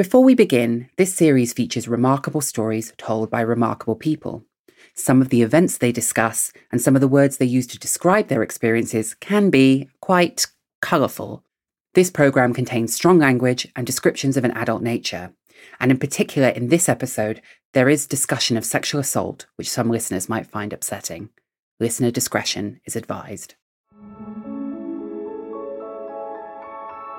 Before 0.00 0.24
we 0.24 0.34
begin, 0.34 0.88
this 0.96 1.12
series 1.12 1.52
features 1.52 1.86
remarkable 1.86 2.40
stories 2.40 2.94
told 2.96 3.30
by 3.30 3.42
remarkable 3.42 3.94
people. 3.94 4.46
Some 4.94 5.20
of 5.20 5.28
the 5.28 5.42
events 5.42 5.76
they 5.76 5.92
discuss 5.92 6.54
and 6.72 6.80
some 6.80 6.94
of 6.94 7.02
the 7.02 7.06
words 7.06 7.36
they 7.36 7.44
use 7.44 7.66
to 7.66 7.78
describe 7.78 8.28
their 8.28 8.42
experiences 8.42 9.12
can 9.12 9.50
be 9.50 9.90
quite 10.00 10.46
colourful. 10.80 11.44
This 11.92 12.10
programme 12.10 12.54
contains 12.54 12.94
strong 12.94 13.18
language 13.18 13.68
and 13.76 13.86
descriptions 13.86 14.38
of 14.38 14.44
an 14.46 14.52
adult 14.52 14.82
nature. 14.82 15.34
And 15.78 15.90
in 15.90 15.98
particular, 15.98 16.48
in 16.48 16.68
this 16.68 16.88
episode, 16.88 17.42
there 17.74 17.90
is 17.90 18.06
discussion 18.06 18.56
of 18.56 18.64
sexual 18.64 19.02
assault, 19.02 19.44
which 19.56 19.68
some 19.68 19.90
listeners 19.90 20.30
might 20.30 20.46
find 20.46 20.72
upsetting. 20.72 21.28
Listener 21.78 22.10
discretion 22.10 22.80
is 22.86 22.96
advised. 22.96 23.54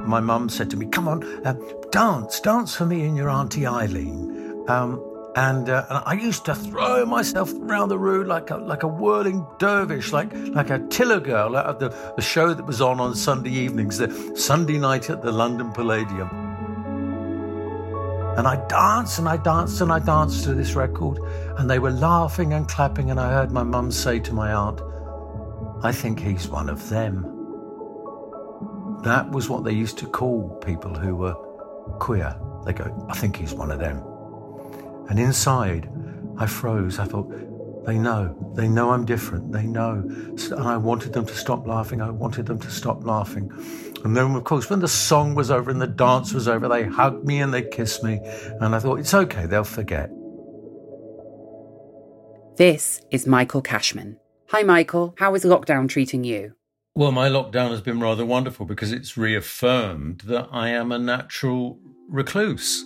My 0.06 0.20
mum 0.20 0.50
said 0.50 0.70
to 0.72 0.78
me, 0.78 0.88
Come 0.88 1.08
on, 1.08 1.24
uh, 1.46 1.54
dance, 1.92 2.40
dance 2.40 2.76
for 2.76 2.86
me 2.86 3.04
and 3.06 3.16
your 3.16 3.30
Auntie 3.30 3.68
Eileen. 3.68 4.64
Um, 4.68 5.04
and, 5.36 5.70
uh, 5.70 5.86
and, 5.90 6.04
I 6.06 6.14
used 6.14 6.44
to 6.46 6.56
throw 6.56 7.06
myself 7.06 7.54
around 7.54 7.90
the 7.90 7.98
room 7.98 8.28
like 8.28 8.50
a, 8.50 8.58
like 8.58 8.84
a 8.84 8.88
whirling 8.88 9.46
dervish, 9.60 10.12
like 10.12 10.34
like 10.34 10.70
a 10.70 10.80
tiller 10.90 11.22
girl 11.22 11.56
at 11.56 11.80
the, 11.80 11.90
the 12.18 12.22
show 12.22 12.54
that 12.54 12.66
was 12.66 12.82
on 12.82 13.00
on 13.00 13.16
Sunday 13.16 13.52
evenings, 13.52 13.98
the 13.98 14.34
Sunday 14.36 14.78
night 14.78 15.10
at 15.10 15.22
the 15.22 15.32
London 15.32 15.72
Palladium. 15.72 16.30
And 18.38 18.48
I 18.48 18.66
danced 18.68 19.20
and 19.20 19.30
I 19.30 19.38
danced 19.38 19.80
and 19.80 19.92
I 19.92 20.00
danced 20.00 20.44
to 20.46 20.54
this 20.54 20.74
record, 20.74 21.20
and 21.58 21.70
they 21.70 21.80
were 21.80 21.92
laughing 21.92 22.54
and 22.54 22.68
clapping, 22.68 23.10
and 23.10 23.20
I 23.20 23.32
heard 23.32 23.52
my 23.52 23.64
mum 23.64 23.92
say 23.92 24.20
to 24.20 24.34
my 24.34 24.52
aunt, 24.52 24.82
"I 25.82 25.94
think 25.94 26.20
he's 26.20 26.50
one 26.50 26.68
of 26.68 26.90
them." 26.90 27.41
That 29.04 29.32
was 29.32 29.50
what 29.50 29.64
they 29.64 29.72
used 29.72 29.98
to 30.00 30.08
call 30.08 30.50
people 30.66 30.94
who 30.94 31.16
were 31.16 31.34
queer. 32.00 32.36
They 32.66 32.74
go, 32.74 33.06
"I 33.10 33.16
think 33.16 33.36
he's 33.36 33.54
one 33.54 33.72
of 33.72 33.80
them." 33.80 34.04
And 35.10 35.20
inside, 35.20 35.90
I 36.38 36.46
froze. 36.46 37.00
I 37.00 37.06
thought, 37.06 37.30
they 37.86 37.98
know. 37.98 38.36
They 38.56 38.68
know 38.68 38.92
I'm 38.92 39.06
different. 39.06 39.52
They 39.52 39.66
know. 39.66 40.04
And 40.06 40.68
I 40.68 40.78
wanted 40.78 41.14
them 41.14 41.26
to 41.26 41.34
stop 41.34 41.66
laughing. 41.66 42.02
I 42.02 42.12
wanted 42.12 42.46
them 42.46 42.60
to 42.60 42.70
stop 42.70 43.04
laughing. 43.06 43.52
And 44.04 44.16
then, 44.16 44.36
of 44.36 44.44
course, 44.44 44.70
when 44.70 44.80
the 44.80 44.88
song 44.88 45.36
was 45.36 45.50
over 45.50 45.72
and 45.72 45.82
the 45.82 45.88
dance 45.88 46.34
was 46.34 46.48
over, 46.48 46.68
they 46.68 46.86
hugged 46.86 47.26
me 47.26 47.42
and 47.42 47.54
they 47.54 47.64
kissed 47.64 48.04
me. 48.04 48.22
And 48.60 48.76
I 48.76 48.80
thought, 48.80 49.00
it's 49.00 49.14
okay, 49.14 49.48
they'll 49.48 49.64
forget. 49.64 50.12
This 52.58 53.02
is 53.10 53.26
Michael 53.26 53.62
Cashman. 53.62 54.18
Hi, 54.50 54.62
Michael. 54.62 55.16
How 55.18 55.34
is 55.34 55.44
lockdown 55.44 55.90
treating 55.90 56.24
you? 56.24 56.54
Well, 56.94 57.14
my 57.14 57.30
lockdown 57.30 57.70
has 57.70 57.80
been 57.80 58.02
rather 58.02 58.26
wonderful 58.26 58.66
because 58.66 58.92
it's 58.92 59.16
reaffirmed 59.16 60.24
that 60.26 60.50
I 60.52 60.70
am 60.72 60.92
a 60.92 61.00
natural 61.00 61.80
recluse. 62.10 62.84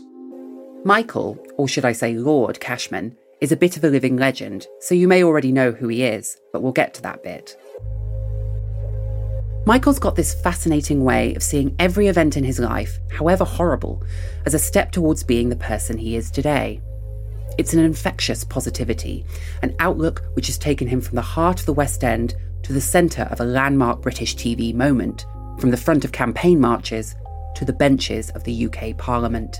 Michael, 0.83 1.43
or 1.57 1.67
should 1.67 1.85
I 1.85 1.91
say 1.91 2.13
Lord 2.13 2.59
Cashman, 2.59 3.17
is 3.41 3.51
a 3.51 3.57
bit 3.57 3.77
of 3.77 3.83
a 3.83 3.89
living 3.89 4.15
legend, 4.15 4.67
so 4.79 4.93
you 4.93 5.07
may 5.07 5.23
already 5.23 5.51
know 5.51 5.71
who 5.71 5.87
he 5.87 6.03
is, 6.03 6.39
but 6.53 6.61
we'll 6.61 6.71
get 6.71 6.93
to 6.93 7.01
that 7.01 7.23
bit. 7.23 7.57
Michael's 9.65 9.97
got 9.97 10.15
this 10.15 10.39
fascinating 10.39 11.03
way 11.03 11.33
of 11.33 11.41
seeing 11.41 11.75
every 11.79 12.05
event 12.05 12.37
in 12.37 12.43
his 12.43 12.59
life, 12.59 12.99
however 13.11 13.43
horrible, 13.43 14.03
as 14.45 14.53
a 14.53 14.59
step 14.59 14.91
towards 14.91 15.23
being 15.23 15.49
the 15.49 15.55
person 15.55 15.97
he 15.97 16.15
is 16.15 16.29
today. 16.29 16.79
It's 17.57 17.73
an 17.73 17.79
infectious 17.79 18.43
positivity, 18.43 19.25
an 19.63 19.75
outlook 19.79 20.21
which 20.33 20.45
has 20.45 20.59
taken 20.59 20.87
him 20.87 21.01
from 21.01 21.15
the 21.15 21.23
heart 21.23 21.59
of 21.61 21.65
the 21.65 21.73
West 21.73 22.03
End 22.03 22.35
to 22.65 22.73
the 22.73 22.81
centre 22.81 23.27
of 23.29 23.39
a 23.39 23.45
landmark 23.45 24.01
British 24.01 24.35
TV 24.35 24.73
moment, 24.73 25.27
from 25.59 25.69
the 25.69 25.77
front 25.77 26.03
of 26.03 26.11
campaign 26.11 26.59
marches 26.59 27.13
to 27.53 27.63
the 27.63 27.71
benches 27.71 28.31
of 28.31 28.43
the 28.43 28.65
UK 28.65 28.97
Parliament. 28.97 29.59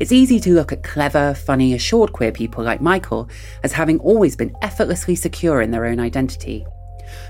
It's 0.00 0.12
easy 0.12 0.38
to 0.40 0.52
look 0.52 0.70
at 0.70 0.82
clever, 0.82 1.32
funny, 1.32 1.72
assured 1.72 2.12
queer 2.12 2.30
people 2.30 2.62
like 2.62 2.82
Michael 2.82 3.30
as 3.62 3.72
having 3.72 3.98
always 4.00 4.36
been 4.36 4.54
effortlessly 4.60 5.14
secure 5.14 5.62
in 5.62 5.70
their 5.70 5.86
own 5.86 5.98
identity. 5.98 6.66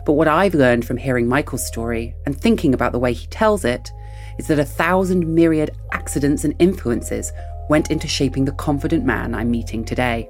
But 0.04 0.15
what 0.15 0.27
I've 0.27 0.54
learned 0.54 0.84
from 0.84 0.97
hearing 0.97 1.28
Michael's 1.28 1.65
story 1.65 2.16
and 2.27 2.37
thinking 2.37 2.75
about 2.75 2.91
the 2.91 2.98
way 2.98 3.12
he 3.12 3.28
tells 3.28 3.65
it 3.65 3.92
is 4.38 4.48
that 4.48 4.59
a 4.59 4.65
thousand 4.65 5.25
myriad 5.32 5.71
accidents 5.92 6.42
and 6.42 6.56
influences 6.59 7.31
went 7.69 7.92
into 7.92 8.09
shaping 8.09 8.44
the 8.44 8.53
confident 8.53 9.04
man 9.04 9.37
I'm 9.37 9.53
meeting 9.53 9.84
today. 9.84 10.28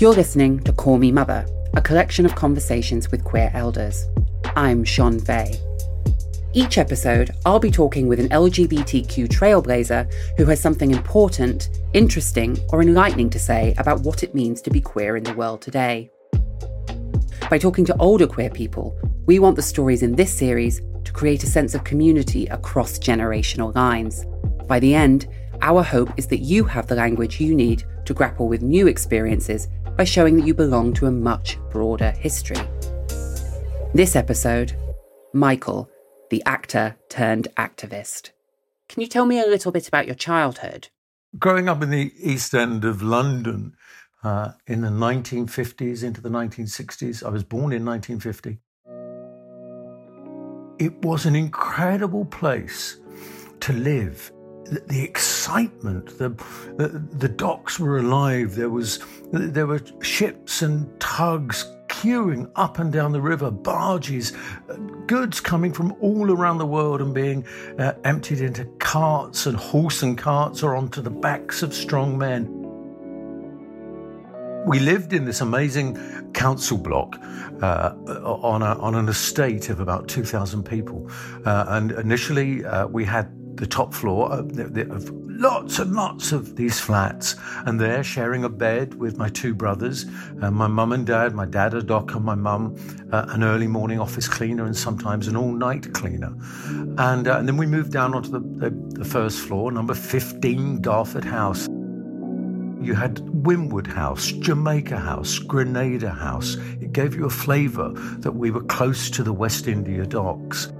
You're 0.00 0.14
listening 0.14 0.60
to 0.60 0.72
Call 0.72 0.96
Me 0.96 1.10
Mother, 1.10 1.44
a 1.74 1.82
collection 1.82 2.24
of 2.24 2.36
conversations 2.36 3.10
with 3.10 3.24
queer 3.24 3.50
elders. 3.52 4.06
I'm 4.54 4.84
Shon 4.84 5.18
Faye. 5.18 5.60
Each 6.52 6.78
episode, 6.78 7.32
I'll 7.44 7.58
be 7.58 7.72
talking 7.72 8.06
with 8.06 8.20
an 8.20 8.28
LGBTQ 8.28 9.26
trailblazer 9.26 10.08
who 10.36 10.44
has 10.44 10.60
something 10.60 10.92
important, 10.92 11.70
interesting, 11.94 12.56
or 12.68 12.80
enlightening 12.80 13.28
to 13.30 13.40
say 13.40 13.74
about 13.76 14.02
what 14.02 14.22
it 14.22 14.36
means 14.36 14.62
to 14.62 14.70
be 14.70 14.80
queer 14.80 15.16
in 15.16 15.24
the 15.24 15.34
world 15.34 15.62
today. 15.62 16.12
By 17.50 17.58
talking 17.58 17.84
to 17.86 17.96
older 17.98 18.28
queer 18.28 18.50
people, 18.50 18.96
we 19.26 19.40
want 19.40 19.56
the 19.56 19.62
stories 19.62 20.04
in 20.04 20.14
this 20.14 20.32
series 20.32 20.80
to 21.02 21.12
create 21.12 21.42
a 21.42 21.48
sense 21.48 21.74
of 21.74 21.82
community 21.82 22.46
across 22.46 23.00
generational 23.00 23.74
lines. 23.74 24.24
By 24.68 24.78
the 24.78 24.94
end, 24.94 25.26
our 25.60 25.82
hope 25.82 26.10
is 26.16 26.28
that 26.28 26.38
you 26.38 26.62
have 26.62 26.86
the 26.86 26.94
language 26.94 27.40
you 27.40 27.52
need 27.52 27.82
to 28.04 28.14
grapple 28.14 28.48
with 28.48 28.62
new 28.62 28.86
experiences 28.86 29.66
by 29.98 30.04
showing 30.04 30.38
that 30.38 30.46
you 30.46 30.54
belong 30.54 30.94
to 30.94 31.04
a 31.04 31.10
much 31.10 31.58
broader 31.70 32.12
history. 32.12 32.56
This 33.92 34.16
episode, 34.16 34.74
Michael 35.34 35.90
the 36.30 36.42
actor 36.46 36.96
turned 37.08 37.48
activist. 37.56 38.30
Can 38.88 39.02
you 39.02 39.06
tell 39.06 39.26
me 39.26 39.40
a 39.40 39.46
little 39.46 39.72
bit 39.72 39.88
about 39.88 40.06
your 40.06 40.14
childhood? 40.14 40.88
Growing 41.38 41.68
up 41.68 41.82
in 41.82 41.90
the 41.90 42.12
East 42.18 42.54
End 42.54 42.84
of 42.84 43.02
London 43.02 43.74
uh, 44.22 44.52
in 44.66 44.80
the 44.80 44.88
1950s 44.88 46.02
into 46.02 46.20
the 46.20 46.28
1960s, 46.28 47.24
I 47.24 47.28
was 47.28 47.44
born 47.44 47.72
in 47.72 47.84
1950. 47.84 48.58
It 50.78 50.94
was 51.04 51.26
an 51.26 51.34
incredible 51.34 52.24
place 52.24 52.98
to 53.60 53.72
live. 53.72 54.32
The, 54.70 55.02
excitement, 55.02 56.18
the, 56.18 56.28
the 56.76 56.88
the 57.12 57.28
docks 57.28 57.80
were 57.80 57.98
alive. 57.98 58.54
There 58.54 58.68
was 58.68 59.00
there 59.32 59.66
were 59.66 59.80
ships 60.02 60.60
and 60.60 60.88
tugs 61.00 61.64
queuing 61.88 62.50
up 62.54 62.78
and 62.78 62.92
down 62.92 63.12
the 63.12 63.20
river, 63.20 63.50
barges, 63.50 64.32
uh, 64.68 64.74
goods 65.06 65.40
coming 65.40 65.72
from 65.72 65.92
all 66.00 66.30
around 66.30 66.58
the 66.58 66.66
world 66.66 67.00
and 67.00 67.14
being 67.14 67.44
uh, 67.78 67.94
emptied 68.04 68.40
into 68.40 68.64
carts 68.78 69.46
and 69.46 69.56
horse 69.56 70.02
and 70.02 70.16
carts 70.16 70.62
or 70.62 70.76
onto 70.76 71.00
the 71.00 71.10
backs 71.10 71.62
of 71.62 71.74
strong 71.74 72.16
men. 72.16 72.54
We 74.66 74.80
lived 74.80 75.12
in 75.12 75.24
this 75.24 75.40
amazing 75.40 76.32
council 76.34 76.76
block 76.76 77.16
uh, 77.62 77.94
on, 78.22 78.62
a, 78.62 78.78
on 78.78 78.94
an 78.94 79.08
estate 79.08 79.70
of 79.70 79.80
about 79.80 80.08
2,000 80.08 80.62
people. 80.62 81.10
Uh, 81.46 81.64
and 81.68 81.92
initially, 81.92 82.64
uh, 82.64 82.86
we 82.86 83.04
had 83.04 83.32
the 83.58 83.66
top 83.66 83.92
floor 83.92 84.30
of, 84.32 84.58
of 84.58 85.10
lots 85.28 85.78
and 85.78 85.94
lots 85.94 86.32
of 86.32 86.56
these 86.56 86.80
flats, 86.80 87.36
and 87.66 87.80
there 87.80 88.02
sharing 88.02 88.44
a 88.44 88.48
bed 88.48 88.94
with 88.94 89.18
my 89.18 89.28
two 89.28 89.54
brothers, 89.54 90.06
uh, 90.42 90.50
my 90.50 90.66
mum 90.66 90.92
and 90.92 91.06
dad, 91.06 91.34
my 91.34 91.46
dad 91.46 91.74
a 91.74 91.82
docker, 91.82 92.18
my 92.18 92.34
mum 92.34 92.76
uh, 93.12 93.26
an 93.28 93.44
early 93.44 93.66
morning 93.66 94.00
office 94.00 94.28
cleaner, 94.28 94.64
and 94.64 94.76
sometimes 94.76 95.28
an 95.28 95.36
all 95.36 95.52
night 95.52 95.92
cleaner. 95.94 96.34
And, 96.98 97.28
uh, 97.28 97.38
and 97.38 97.48
then 97.48 97.56
we 97.56 97.66
moved 97.66 97.92
down 97.92 98.14
onto 98.14 98.30
the, 98.30 98.40
the, 98.40 98.70
the 98.98 99.04
first 99.04 99.38
floor, 99.40 99.70
number 99.70 99.94
15 99.94 100.80
Garford 100.80 101.24
House. 101.24 101.68
You 102.80 102.94
had 102.94 103.16
Wynwood 103.16 103.88
House, 103.88 104.30
Jamaica 104.30 104.98
House, 104.98 105.38
Grenada 105.40 106.10
House. 106.10 106.54
It 106.80 106.92
gave 106.92 107.14
you 107.14 107.26
a 107.26 107.30
flavour 107.30 107.90
that 108.18 108.32
we 108.32 108.50
were 108.50 108.62
close 108.62 109.10
to 109.10 109.22
the 109.22 109.32
West 109.32 109.66
India 109.66 110.06
docks. 110.06 110.72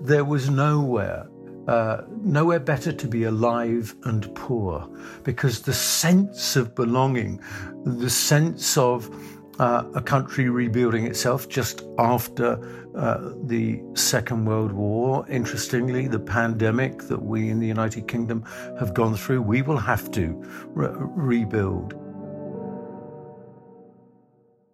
There 0.00 0.24
was 0.24 0.50
nowhere 0.50 1.26
uh, 1.68 2.02
nowhere 2.22 2.60
better 2.60 2.92
to 2.92 3.08
be 3.08 3.24
alive 3.24 3.94
and 4.04 4.32
poor 4.36 4.88
because 5.24 5.62
the 5.62 5.72
sense 5.72 6.54
of 6.54 6.74
belonging, 6.76 7.40
the 7.84 8.10
sense 8.10 8.76
of 8.76 9.10
uh, 9.58 9.84
a 9.94 10.02
country 10.02 10.48
rebuilding 10.48 11.06
itself 11.06 11.48
just 11.48 11.82
after 11.98 12.58
uh, 12.94 13.32
the 13.44 13.82
Second 13.94 14.44
World 14.44 14.72
War. 14.72 15.26
Interestingly, 15.28 16.06
the 16.08 16.20
pandemic 16.20 17.02
that 17.04 17.22
we 17.22 17.48
in 17.48 17.58
the 17.58 17.66
United 17.66 18.06
Kingdom 18.06 18.44
have 18.78 18.94
gone 18.94 19.16
through, 19.16 19.42
we 19.42 19.62
will 19.62 19.78
have 19.78 20.10
to 20.12 20.40
re- 20.68 20.88
rebuild. 20.92 21.94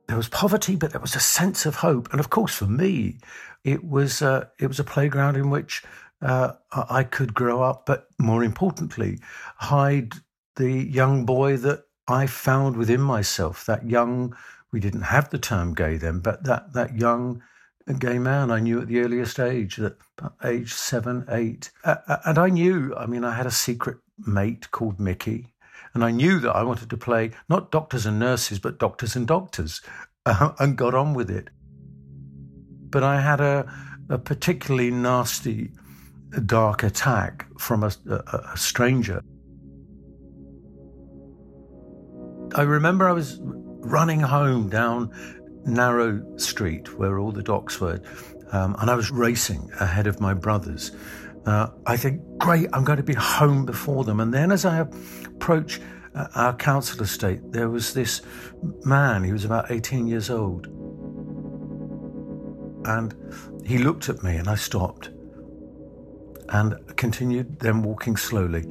There 0.09 0.17
was 0.17 0.29
poverty, 0.29 0.77
but 0.77 0.93
there 0.93 1.01
was 1.01 1.15
a 1.15 1.21
sense 1.21 1.65
of 1.65 1.77
hope, 1.77 2.11
and 2.11 2.21
of 2.21 2.29
course, 2.29 2.55
for 2.55 2.67
me, 2.67 3.17
it 3.65 3.85
was 3.85 4.23
uh, 4.23 4.47
it 4.59 4.67
was 4.67 4.81
a 4.81 4.85
playground 4.85 5.37
in 5.37 5.51
which 5.51 5.83
uh, 6.21 6.53
I 6.73 7.05
could 7.05 7.35
grow 7.35 7.63
up, 7.63 7.87
but 7.87 8.09
more 8.19 8.45
importantly, 8.45 9.19
hide 9.57 10.13
the 10.57 10.71
young 10.71 11.25
boy 11.25 11.57
that 11.59 11.85
I 12.07 12.27
found 12.27 12.77
within 12.77 13.01
myself, 13.01 13.67
that 13.67 13.89
young 13.89 14.37
we 14.73 14.81
didn't 14.81 15.03
have 15.03 15.31
the 15.31 15.39
term 15.39 15.75
gay 15.75 15.97
then, 15.97 16.21
but 16.21 16.45
that, 16.45 16.73
that 16.73 16.97
young 16.97 17.43
gay 17.99 18.19
man 18.19 18.51
I 18.51 18.61
knew 18.61 18.81
at 18.81 18.89
the 18.89 19.01
earliest 19.01 19.39
age, 19.39 19.77
that 19.77 19.99
age 20.43 20.73
seven, 20.73 21.27
eight. 21.29 21.71
Uh, 21.85 21.97
and 22.25 22.39
I 22.39 22.49
knew, 22.49 22.95
I 22.97 23.07
mean, 23.07 23.25
I 23.25 23.35
had 23.35 23.47
a 23.47 23.51
secret 23.51 23.99
mate 24.19 24.71
called 24.71 24.99
Mickey, 24.99 25.53
and 25.93 26.03
I 26.03 26.11
knew 26.11 26.39
that 26.41 26.57
I 26.57 26.63
wanted 26.63 26.89
to 26.91 26.97
play 26.97 27.33
not 27.49 27.71
doctors 27.71 28.07
and 28.07 28.19
nurses, 28.19 28.59
but 28.59 28.79
doctors 28.79 29.15
and 29.15 29.27
doctors, 29.27 29.83
uh, 30.25 30.53
and 30.59 30.79
got 30.79 30.95
on 30.95 31.13
with 31.13 31.31
it. 31.31 31.51
But 32.93 33.03
I 33.03 33.21
had 33.21 33.41
a, 33.41 33.67
a 34.09 34.19
particularly 34.19 34.91
nasty, 34.91 35.73
dark 36.47 36.85
attack 36.85 37.47
from 37.59 37.83
a, 37.83 37.93
a, 38.09 38.53
a 38.53 38.57
stranger. 38.57 39.23
I 42.55 42.63
remember 42.63 43.09
I 43.09 43.13
was 43.13 43.41
running 43.43 44.21
home 44.21 44.69
down 44.69 45.11
narrow 45.65 46.23
street 46.37 46.99
where 46.99 47.19
all 47.19 47.33
the 47.33 47.43
docks 47.43 47.81
were, 47.81 48.01
um, 48.53 48.77
and 48.79 48.91
I 48.91 48.95
was 48.95 49.11
racing 49.11 49.71
ahead 49.81 50.07
of 50.07 50.21
my 50.21 50.35
brothers. 50.35 50.93
Uh, 51.47 51.69
I 51.87 51.97
think, 51.97 52.21
great, 52.39 52.69
I'm 52.73 52.85
going 52.85 52.99
to 52.99 53.03
be 53.03 53.15
home 53.15 53.65
before 53.65 54.05
them. 54.05 54.21
And 54.21 54.33
then 54.33 54.53
as 54.53 54.65
I 54.65 54.81
approach 54.81 55.81
uh, 56.15 56.29
our 56.35 56.55
council 56.55 57.03
estate, 57.03 57.41
there 57.53 57.69
was 57.69 57.95
this 57.95 58.23
man, 58.85 59.25
he 59.25 59.33
was 59.33 59.45
about 59.45 59.71
18 59.71 60.07
years 60.07 60.31
old. 60.31 60.69
And 62.85 63.15
he 63.65 63.79
looked 63.79 64.09
at 64.09 64.23
me 64.23 64.37
and 64.37 64.49
I 64.49 64.57
stopped 64.57 65.11
and 66.49 66.75
continued 66.97 67.59
then 67.61 67.83
walking 67.83 68.17
slowly. 68.17 68.63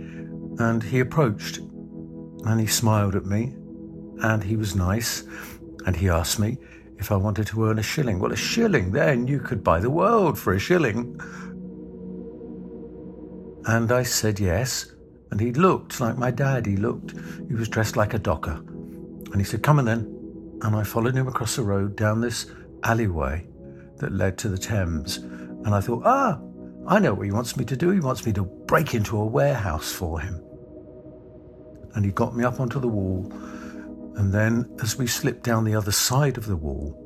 And 0.59 0.83
he 0.83 0.99
approached 0.99 1.57
and 1.57 2.59
he 2.59 2.67
smiled 2.67 3.15
at 3.15 3.25
me 3.25 3.55
and 4.21 4.43
he 4.43 4.55
was 4.55 4.75
nice, 4.75 5.23
and 5.85 5.95
he 5.95 6.09
asked 6.09 6.39
me 6.39 6.57
if 6.99 7.11
I 7.11 7.15
wanted 7.15 7.47
to 7.47 7.65
earn 7.65 7.79
a 7.79 7.83
shilling. 7.83 8.19
Well, 8.19 8.31
a 8.31 8.35
shilling 8.35 8.91
then, 8.91 9.27
you 9.27 9.39
could 9.39 9.63
buy 9.63 9.79
the 9.79 9.89
world 9.89 10.37
for 10.37 10.53
a 10.53 10.59
shilling. 10.59 11.19
And 13.65 13.91
I 13.91 14.03
said 14.03 14.39
yes, 14.39 14.93
and 15.31 15.39
he 15.39 15.51
looked 15.53 15.99
like 15.99 16.17
my 16.17 16.29
dad. 16.29 16.67
He 16.67 16.77
looked, 16.77 17.15
he 17.47 17.55
was 17.55 17.67
dressed 17.67 17.95
like 17.95 18.13
a 18.13 18.19
docker. 18.19 18.61
And 19.31 19.37
he 19.37 19.43
said, 19.43 19.63
Come 19.63 19.79
on 19.79 19.85
then. 19.85 20.59
And 20.61 20.75
I 20.75 20.83
followed 20.83 21.15
him 21.15 21.27
across 21.27 21.55
the 21.55 21.63
road 21.63 21.95
down 21.95 22.21
this 22.21 22.51
alleyway 22.83 23.47
that 24.01 24.11
led 24.11 24.37
to 24.39 24.49
the 24.49 24.57
Thames. 24.57 25.17
And 25.17 25.69
I 25.73 25.79
thought, 25.79 26.03
ah, 26.05 26.39
I 26.87 26.99
know 26.99 27.13
what 27.13 27.25
he 27.25 27.31
wants 27.31 27.55
me 27.55 27.65
to 27.65 27.77
do. 27.77 27.89
He 27.91 27.99
wants 27.99 28.25
me 28.25 28.33
to 28.33 28.43
break 28.43 28.93
into 28.93 29.17
a 29.17 29.25
warehouse 29.25 29.91
for 29.91 30.19
him. 30.19 30.43
And 31.95 32.05
he 32.05 32.11
got 32.11 32.35
me 32.35 32.43
up 32.43 32.59
onto 32.59 32.79
the 32.79 32.87
wall 32.87 33.31
and 34.15 34.33
then, 34.33 34.69
as 34.81 34.97
we 34.97 35.07
slipped 35.07 35.43
down 35.43 35.63
the 35.63 35.75
other 35.75 35.91
side 35.91 36.37
of 36.37 36.45
the 36.45 36.55
wall, 36.55 36.97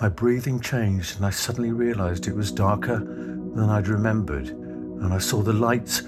my 0.00 0.08
breathing 0.08 0.60
changed 0.60 1.16
and 1.16 1.26
I 1.26 1.30
suddenly 1.30 1.72
realized 1.72 2.28
it 2.28 2.34
was 2.34 2.52
darker 2.52 2.98
than 2.98 3.68
I'd 3.70 3.88
remembered. 3.88 4.48
And 4.48 5.12
I 5.12 5.18
saw 5.18 5.42
the 5.42 5.52
lights 5.52 6.02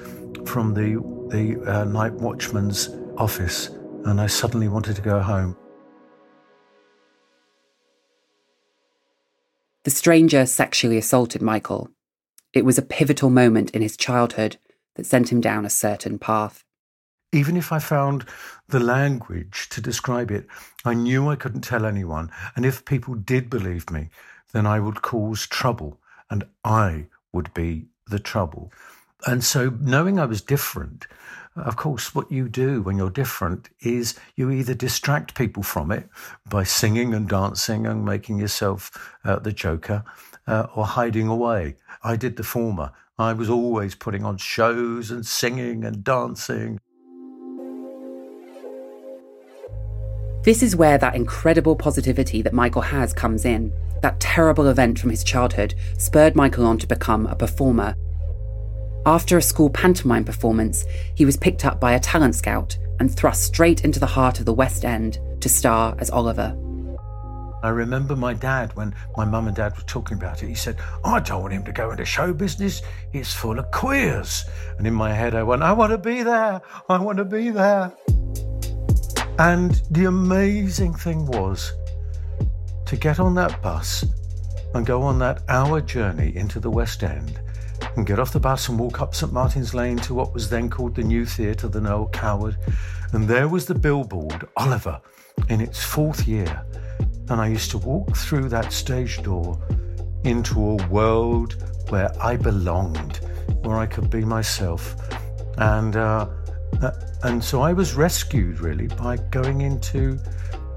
from 0.45 0.75
the, 0.75 1.03
the 1.31 1.61
uh, 1.67 1.85
night 1.85 2.13
watchman's 2.13 2.91
office, 3.17 3.69
and 4.05 4.21
I 4.21 4.27
suddenly 4.27 4.69
wanted 4.69 4.97
to 4.97 5.03
go 5.03 5.21
home. 5.21 5.57
The 9.91 9.97
stranger 9.97 10.47
sexually 10.47 10.99
assaulted 10.99 11.43
Michael. 11.43 11.91
It 12.53 12.65
was 12.65 12.79
a 12.79 12.83
pivotal 12.97 13.29
moment 13.29 13.73
in 13.73 13.83
his 13.83 13.97
childhood 13.97 14.57
that 14.95 15.05
sent 15.05 15.33
him 15.33 15.41
down 15.41 15.67
a 15.67 15.69
certain 15.69 16.17
path. 16.17 16.63
Even 17.33 17.57
if 17.57 17.73
I 17.73 17.81
found 17.81 18.25
the 18.69 18.79
language 18.79 19.69
to 19.71 19.81
describe 19.81 20.31
it, 20.31 20.47
I 20.85 20.95
knew 20.95 21.29
I 21.29 21.35
couldn't 21.35 21.63
tell 21.63 21.85
anyone. 21.85 22.31
And 22.55 22.65
if 22.65 22.85
people 22.85 23.17
did 23.17 23.51
believe 23.51 23.91
me, 23.91 24.11
then 24.53 24.65
I 24.65 24.79
would 24.79 25.03
cause 25.03 25.45
trouble 25.49 25.99
and 26.31 26.45
I 26.65 27.07
would 27.33 27.53
be 27.53 27.87
the 28.07 28.21
trouble. 28.21 28.71
And 29.27 29.43
so, 29.43 29.77
knowing 29.81 30.21
I 30.21 30.25
was 30.25 30.41
different, 30.41 31.09
of 31.57 31.77
course, 31.77 32.15
what 32.15 32.31
you 32.31 32.49
do 32.49 32.81
when 32.83 32.97
you're 32.97 33.11
different 33.11 33.71
is 33.81 34.19
you 34.37 34.51
either 34.51 34.75
distract 34.75 35.35
people 35.35 35.63
from 35.63 35.91
it 35.91 36.09
by 36.49 36.63
singing 36.63 37.13
and 37.13 37.29
dancing 37.29 37.87
and 37.87 38.05
making 38.05 38.39
yourself 38.39 39.17
uh, 39.25 39.39
the 39.39 39.53
joker 39.53 40.05
uh, 40.47 40.67
or 40.75 40.87
hiding 40.87 41.27
away. 41.27 41.77
I 42.03 42.17
did 42.17 42.37
the 42.37 42.45
former. 42.45 42.93
I 43.19 43.33
was 43.33 43.51
always 43.51 43.95
putting 43.95 44.25
on 44.25 44.37
shows 44.37 45.11
and 45.11 45.27
singing 45.27 45.85
and 45.85 46.05
dancing. 46.05 46.79
This 50.43 50.63
is 50.63 50.75
where 50.75 50.97
that 50.99 51.15
incredible 51.15 51.77
positivity 51.77 52.41
that 52.43 52.55
Michael 52.55 52.81
has 52.81 53.13
comes 53.13 53.45
in. 53.45 53.73
That 54.01 54.21
terrible 54.21 54.69
event 54.69 54.99
from 54.99 55.11
his 55.11 55.23
childhood 55.23 55.75
spurred 55.99 56.35
Michael 56.35 56.65
on 56.65 56.79
to 56.79 56.87
become 56.87 57.27
a 57.27 57.35
performer. 57.35 57.95
After 59.07 59.39
a 59.39 59.43
school 59.43 59.71
pantomime 59.71 60.25
performance, 60.25 60.85
he 61.15 61.25
was 61.25 61.39
picked 61.39 61.65
up 61.65 61.81
by 61.81 61.93
a 61.93 62.01
talent 62.01 62.35
scout 62.35 62.77
and 62.99 63.11
thrust 63.11 63.45
straight 63.45 63.83
into 63.83 63.99
the 63.99 64.07
heart 64.07 64.41
of 64.41 64.45
the 64.45 64.53
West 64.53 64.85
End 64.85 65.19
to 65.41 65.49
star 65.49 65.97
as 65.99 66.11
Oliver. 66.11 66.55
I 67.63 67.71
remember 67.71 68.15
my 68.15 68.35
dad, 68.35 68.77
when 68.77 68.95
my 69.17 69.25
mum 69.25 69.47
and 69.47 69.57
dad 69.57 69.75
were 69.75 69.85
talking 69.85 70.19
about 70.19 70.43
it, 70.43 70.49
he 70.49 70.55
said, 70.55 70.77
I 71.03 71.21
don't 71.21 71.41
want 71.41 71.55
him 71.55 71.65
to 71.65 71.73
go 71.73 71.91
into 71.91 72.05
show 72.05 72.35
business. 72.35 72.83
It's 73.15 73.33
full 73.33 73.59
of 73.59 73.71
queers. 73.71 74.45
And 74.77 74.87
in 74.87 74.95
my 74.95 75.15
head, 75.15 75.35
I 75.35 75.45
went, 75.45 75.63
I 75.63 75.73
want 75.73 75.93
to 75.93 75.99
be 75.99 76.23
there. 76.23 76.61
I 76.91 76.99
want 76.99 77.17
to 77.19 77.25
be 77.25 77.49
there. 77.49 77.93
And 79.39 79.81
the 79.91 80.05
amazing 80.09 80.93
thing 80.93 81.25
was 81.25 81.73
to 82.85 82.97
get 82.97 83.19
on 83.19 83.35
that 83.37 83.63
bus 83.63 84.05
and 84.75 84.85
go 84.85 85.01
on 85.01 85.19
that 85.21 85.43
hour 85.49 85.81
journey 85.81 86.37
into 86.37 86.61
the 86.61 86.71
West 86.71 87.03
End 87.03 87.41
and 87.97 88.07
get 88.07 88.19
off 88.19 88.33
the 88.33 88.41
bus 88.41 88.69
and 88.69 88.79
walk 88.79 89.01
up 89.01 89.15
St 89.15 89.33
Martin's 89.33 89.75
Lane 89.75 89.97
to 89.99 90.15
what 90.15 90.33
was 90.33 90.49
then 90.49 90.71
called 90.71 90.95
the 90.95 91.03
New 91.03 91.25
Theatre, 91.25 91.69
the 91.69 91.81
Noel 91.81 92.09
Coward. 92.09 92.57
And 93.13 93.27
there 93.29 93.49
was 93.49 93.67
the 93.67 93.75
billboard, 93.75 94.47
Oliver, 94.57 95.01
in 95.49 95.61
its 95.61 95.83
fourth 95.83 96.27
year. 96.27 96.65
And 97.29 97.41
I 97.41 97.49
used 97.49 97.71
to 97.73 97.79
walk 97.79 98.17
through 98.17 98.49
that 98.51 98.73
stage 98.73 99.23
door 99.23 99.61
into 100.25 100.61
a 100.61 100.89
world 100.89 101.57
where 101.89 102.11
I 102.23 102.37
belonged, 102.37 103.21
where 103.63 103.79
I 103.79 103.87
could 103.87 104.11
be 104.11 104.25
myself. 104.25 104.95
And 105.59 105.97
uh, 105.97 106.29
uh, 106.83 106.93
and 107.23 107.43
so 107.43 107.61
I 107.61 107.73
was 107.73 107.95
rescued 107.95 108.61
really 108.61 108.87
by 108.87 109.17
going 109.31 109.61
into 109.61 110.19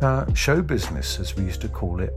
uh, 0.01 0.31
show 0.33 0.61
business, 0.61 1.19
as 1.19 1.35
we 1.35 1.43
used 1.43 1.61
to 1.61 1.69
call 1.69 2.01
it. 2.01 2.13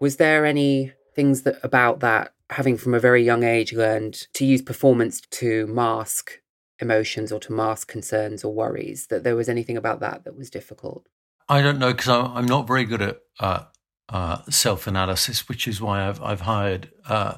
Was 0.00 0.16
there 0.16 0.44
any 0.44 0.92
things 1.14 1.42
that 1.42 1.58
about 1.62 2.00
that, 2.00 2.33
having 2.50 2.76
from 2.76 2.94
a 2.94 3.00
very 3.00 3.22
young 3.22 3.42
age 3.42 3.72
learned 3.72 4.26
to 4.34 4.44
use 4.44 4.62
performance 4.62 5.20
to 5.20 5.66
mask 5.66 6.40
emotions 6.80 7.32
or 7.32 7.40
to 7.40 7.52
mask 7.52 7.88
concerns 7.88 8.44
or 8.44 8.54
worries, 8.54 9.06
that 9.08 9.24
there 9.24 9.36
was 9.36 9.48
anything 9.48 9.76
about 9.76 10.00
that 10.00 10.24
that 10.24 10.36
was 10.36 10.50
difficult? 10.50 11.06
I 11.48 11.62
don't 11.62 11.78
know 11.78 11.92
because 11.92 12.08
I'm 12.08 12.46
not 12.46 12.66
very 12.66 12.84
good 12.84 13.02
at 13.02 13.20
uh, 13.38 13.64
uh, 14.08 14.42
self 14.50 14.86
analysis, 14.86 15.48
which 15.48 15.66
is 15.66 15.80
why 15.80 16.06
I've, 16.06 16.22
I've 16.22 16.42
hired 16.42 16.90
uh, 17.06 17.36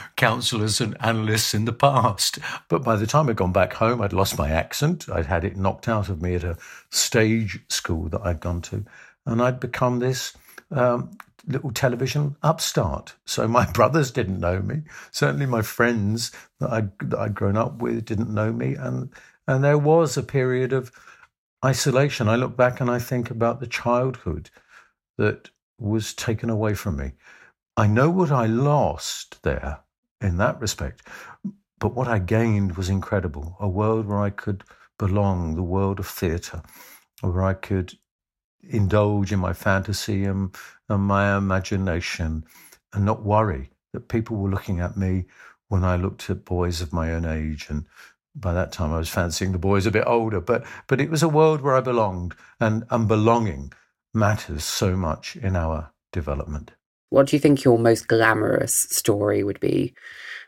counselors 0.16 0.80
and 0.80 0.96
analysts 1.00 1.54
in 1.54 1.64
the 1.64 1.72
past. 1.72 2.38
But 2.68 2.84
by 2.84 2.96
the 2.96 3.06
time 3.06 3.28
I'd 3.28 3.36
gone 3.36 3.52
back 3.52 3.74
home, 3.74 4.00
I'd 4.00 4.12
lost 4.12 4.38
my 4.38 4.50
accent. 4.50 5.08
I'd 5.08 5.26
had 5.26 5.44
it 5.44 5.56
knocked 5.56 5.88
out 5.88 6.08
of 6.08 6.22
me 6.22 6.34
at 6.34 6.44
a 6.44 6.58
stage 6.90 7.60
school 7.68 8.08
that 8.10 8.20
I'd 8.22 8.40
gone 8.40 8.62
to. 8.62 8.84
And 9.26 9.42
I'd 9.42 9.60
become 9.60 9.98
this 9.98 10.34
um, 10.70 11.16
little 11.48 11.70
television 11.70 12.36
upstart. 12.42 13.14
So 13.24 13.48
my 13.48 13.70
brothers 13.72 14.10
didn't 14.10 14.40
know 14.40 14.60
me. 14.60 14.82
Certainly 15.10 15.46
my 15.46 15.62
friends 15.62 16.30
that 16.60 16.70
I'd, 16.70 16.98
that 17.10 17.18
I'd 17.18 17.34
grown 17.34 17.56
up 17.56 17.80
with 17.82 18.04
didn't 18.04 18.32
know 18.32 18.52
me. 18.52 18.74
And, 18.74 19.10
and 19.46 19.64
there 19.64 19.78
was 19.78 20.16
a 20.16 20.22
period 20.22 20.72
of 20.72 20.92
isolation. 21.64 22.28
I 22.28 22.36
look 22.36 22.56
back 22.56 22.80
and 22.80 22.90
I 22.90 22.98
think 22.98 23.30
about 23.30 23.60
the 23.60 23.66
childhood 23.66 24.50
that 25.16 25.50
was 25.78 26.14
taken 26.14 26.50
away 26.50 26.74
from 26.74 26.96
me. 26.96 27.12
I 27.76 27.86
know 27.86 28.10
what 28.10 28.30
I 28.30 28.46
lost 28.46 29.42
there 29.42 29.80
in 30.20 30.36
that 30.38 30.60
respect, 30.60 31.02
but 31.78 31.94
what 31.94 32.08
I 32.08 32.18
gained 32.18 32.76
was 32.76 32.88
incredible. 32.88 33.56
A 33.60 33.68
world 33.68 34.06
where 34.06 34.20
I 34.20 34.30
could 34.30 34.64
belong, 34.98 35.54
the 35.54 35.62
world 35.62 36.00
of 36.00 36.06
theatre, 36.06 36.62
where 37.20 37.42
I 37.42 37.54
could 37.54 37.94
indulge 38.62 39.32
in 39.32 39.38
my 39.38 39.52
fantasy 39.52 40.24
and, 40.24 40.54
and 40.88 41.02
my 41.02 41.36
imagination 41.36 42.44
and 42.92 43.04
not 43.04 43.24
worry 43.24 43.70
that 43.92 44.08
people 44.08 44.36
were 44.36 44.50
looking 44.50 44.80
at 44.80 44.96
me 44.96 45.24
when 45.68 45.84
I 45.84 45.96
looked 45.96 46.30
at 46.30 46.44
boys 46.44 46.80
of 46.80 46.92
my 46.92 47.12
own 47.12 47.24
age. 47.24 47.68
And 47.68 47.86
by 48.34 48.52
that 48.54 48.72
time, 48.72 48.92
I 48.92 48.98
was 48.98 49.08
fancying 49.08 49.52
the 49.52 49.58
boys 49.58 49.86
a 49.86 49.90
bit 49.90 50.04
older. 50.06 50.40
But, 50.40 50.64
but 50.86 51.00
it 51.00 51.10
was 51.10 51.22
a 51.22 51.28
world 51.28 51.60
where 51.60 51.76
I 51.76 51.80
belonged, 51.80 52.34
and, 52.60 52.84
and 52.90 53.08
belonging 53.08 53.72
matters 54.14 54.64
so 54.64 54.96
much 54.96 55.36
in 55.36 55.56
our 55.56 55.92
development. 56.12 56.72
What 57.10 57.26
do 57.26 57.36
you 57.36 57.40
think 57.40 57.64
your 57.64 57.78
most 57.78 58.08
glamorous 58.08 58.74
story 58.74 59.42
would 59.42 59.60
be 59.60 59.94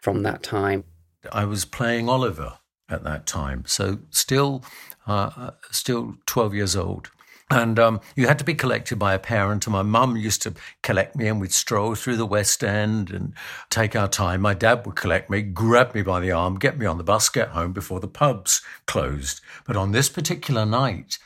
from 0.02 0.22
that 0.22 0.42
time? 0.42 0.84
I 1.32 1.44
was 1.44 1.64
playing 1.64 2.08
Oliver 2.08 2.58
at 2.88 3.04
that 3.04 3.26
time, 3.26 3.64
so 3.66 3.98
still, 4.10 4.64
uh, 5.06 5.52
still 5.70 6.16
twelve 6.26 6.54
years 6.54 6.74
old. 6.76 7.10
And 7.50 7.80
um, 7.80 8.00
you 8.14 8.28
had 8.28 8.38
to 8.38 8.44
be 8.44 8.54
collected 8.54 8.98
by 8.98 9.12
a 9.12 9.18
parent. 9.18 9.66
And 9.66 9.72
my 9.72 9.82
mum 9.82 10.16
used 10.16 10.40
to 10.42 10.54
collect 10.82 11.16
me, 11.16 11.26
and 11.26 11.40
we'd 11.40 11.52
stroll 11.52 11.96
through 11.96 12.16
the 12.16 12.26
West 12.26 12.62
End 12.62 13.10
and 13.10 13.34
take 13.70 13.96
our 13.96 14.06
time. 14.06 14.40
My 14.40 14.54
dad 14.54 14.86
would 14.86 14.94
collect 14.94 15.28
me, 15.28 15.42
grab 15.42 15.94
me 15.94 16.02
by 16.02 16.20
the 16.20 16.30
arm, 16.30 16.58
get 16.58 16.78
me 16.78 16.86
on 16.86 16.96
the 16.96 17.04
bus, 17.04 17.28
get 17.28 17.48
home 17.48 17.72
before 17.72 17.98
the 17.98 18.06
pubs 18.08 18.62
closed. 18.86 19.40
But 19.66 19.76
on 19.76 19.90
this 19.90 20.08
particular 20.08 20.64
night, 20.64 21.18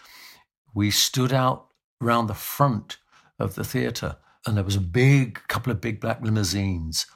we 0.75 0.91
stood 0.91 1.33
out 1.33 1.67
round 2.01 2.29
the 2.29 2.35
front 2.35 2.97
of 3.39 3.55
the 3.55 3.65
theatre, 3.65 4.17
and 4.47 4.57
there 4.57 4.65
was 4.65 4.77
a 4.77 4.81
big 4.81 5.41
couple 5.49 5.71
of 5.71 5.81
big 5.81 6.01
black 6.01 6.23
limousines. 6.23 7.07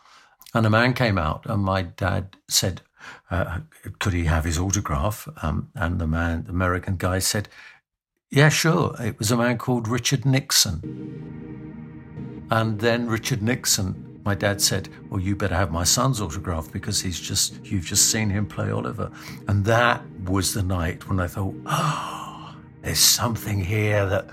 And 0.55 0.67
a 0.67 0.71
man 0.71 0.93
came 0.93 1.19
out, 1.19 1.47
and 1.47 1.63
my 1.63 1.83
dad 1.83 2.37
said, 2.49 2.83
uh, 3.31 3.61
"Could 3.99 4.13
he 4.13 4.25
have 4.25 4.45
his 4.45 4.59
autograph?" 4.59 5.29
Um, 5.43 5.71
and 5.75 5.99
the 5.99 6.07
man, 6.07 6.45
the 6.45 6.51
American 6.51 6.97
guy, 6.97 7.19
said 7.19 7.49
yeah, 8.31 8.49
sure. 8.49 8.95
It 9.01 9.19
was 9.19 9.31
a 9.31 9.37
man 9.37 9.59
called 9.59 9.89
Richard 9.89 10.27
Nixon. 10.27 12.47
And 12.51 12.81
then 12.81 13.09
Richard 13.09 13.43
Nixon, 13.43 14.21
my 14.25 14.35
dad 14.35 14.61
said, 14.61 14.89
Well, 15.09 15.21
you 15.21 15.37
better 15.37 15.55
have 15.55 15.71
my 15.71 15.85
son's 15.85 16.21
autograph 16.21 16.71
because 16.73 17.01
he's 17.01 17.21
just, 17.21 17.65
you've 17.67 17.85
just 17.85 18.11
seen 18.11 18.31
him 18.31 18.47
play 18.47 18.71
Oliver. 18.71 19.11
And 19.47 19.65
that 19.65 20.03
was 20.25 20.55
the 20.55 20.63
night 20.63 21.09
when 21.09 21.21
I 21.21 21.27
thought, 21.27 21.55
Oh, 21.67 22.57
there's 22.83 22.99
something 22.99 23.65
here 23.65 24.07
that 24.07 24.29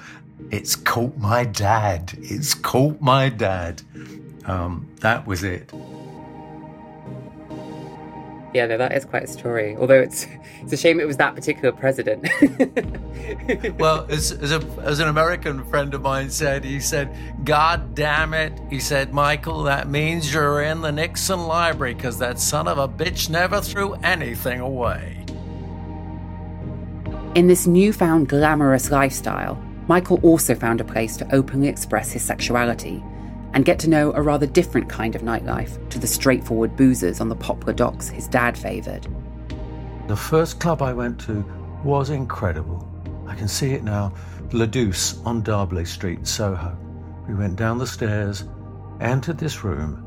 it's 0.52 0.76
caught 0.76 1.18
my 1.18 1.46
dad. 1.46 2.14
It's 2.18 2.54
caught 2.54 3.00
my 3.02 3.30
dad. 3.30 3.82
Um, 4.46 4.88
that 5.02 5.26
was 5.26 5.44
it 5.44 5.72
yeah, 8.56 8.68
no, 8.68 8.78
that 8.78 8.94
is 8.94 9.04
quite 9.04 9.24
a 9.24 9.28
story. 9.28 9.76
Although 9.76 10.00
it's 10.00 10.28
it's 10.62 10.72
a 10.72 10.78
shame 10.78 11.02
it 11.02 11.06
was 11.06 11.18
that 11.18 11.36
particular 11.36 11.74
president. 11.74 12.26
well, 13.78 14.06
as, 14.10 14.32
as, 14.32 14.54
a, 14.54 14.66
as 14.82 15.02
an 15.02 15.10
American 15.10 15.66
friend 15.66 15.94
of 15.94 16.02
mine 16.02 16.30
said, 16.30 16.64
he 16.64 16.80
said, 16.80 17.14
"God 17.44 17.94
damn 17.94 18.34
it," 18.34 18.58
he 18.70 18.80
said, 18.80 19.14
"Michael, 19.14 19.64
that 19.64 19.90
means 19.90 20.34
you're 20.34 20.62
in 20.62 20.80
the 20.80 20.92
Nixon 20.92 21.48
library 21.48 21.96
because 21.96 22.18
that 22.20 22.40
son 22.40 22.70
of 22.70 22.78
a 22.78 22.88
bitch 22.88 23.30
never 23.30 23.60
threw 23.60 23.94
anything 23.96 24.62
away." 24.62 25.26
In 27.36 27.48
this 27.48 27.68
newfound 27.68 28.30
glamorous 28.30 28.90
lifestyle, 28.90 29.62
Michael 29.90 30.22
also 30.24 30.56
found 30.56 30.80
a 30.80 30.86
place 30.86 31.18
to 31.18 31.36
openly 31.36 31.68
express 31.68 32.14
his 32.14 32.24
sexuality 32.24 33.04
and 33.56 33.64
get 33.64 33.80
to 33.80 33.90
know 33.90 34.14
a 34.14 34.22
rather 34.22 34.46
different 34.46 34.90
kind 34.90 35.16
of 35.16 35.22
nightlife 35.22 35.90
to 35.90 35.98
the 35.98 36.06
straightforward 36.06 36.76
boozers 36.76 37.22
on 37.22 37.30
the 37.30 37.36
Poplar 37.36 37.74
docks 37.74 38.10
his 38.10 38.28
dad 38.28 38.58
favoured. 38.58 39.08
The 40.08 40.16
first 40.16 40.60
club 40.60 40.82
I 40.82 40.94
went 40.94 41.20
to 41.22 41.44
was 41.84 42.10
incredible. 42.10 42.88
I 43.28 43.34
can 43.34 43.48
see 43.48 43.72
it 43.72 43.84
now. 43.84 44.14
La 44.52 44.66
Douce 44.66 45.20
on 45.26 45.42
D'Arblay 45.42 45.86
Street, 45.86 46.28
Soho. 46.28 46.78
We 47.28 47.34
went 47.34 47.56
down 47.56 47.80
the 47.80 47.88
stairs, 47.88 48.44
entered 49.00 49.38
this 49.38 49.64
room, 49.64 50.06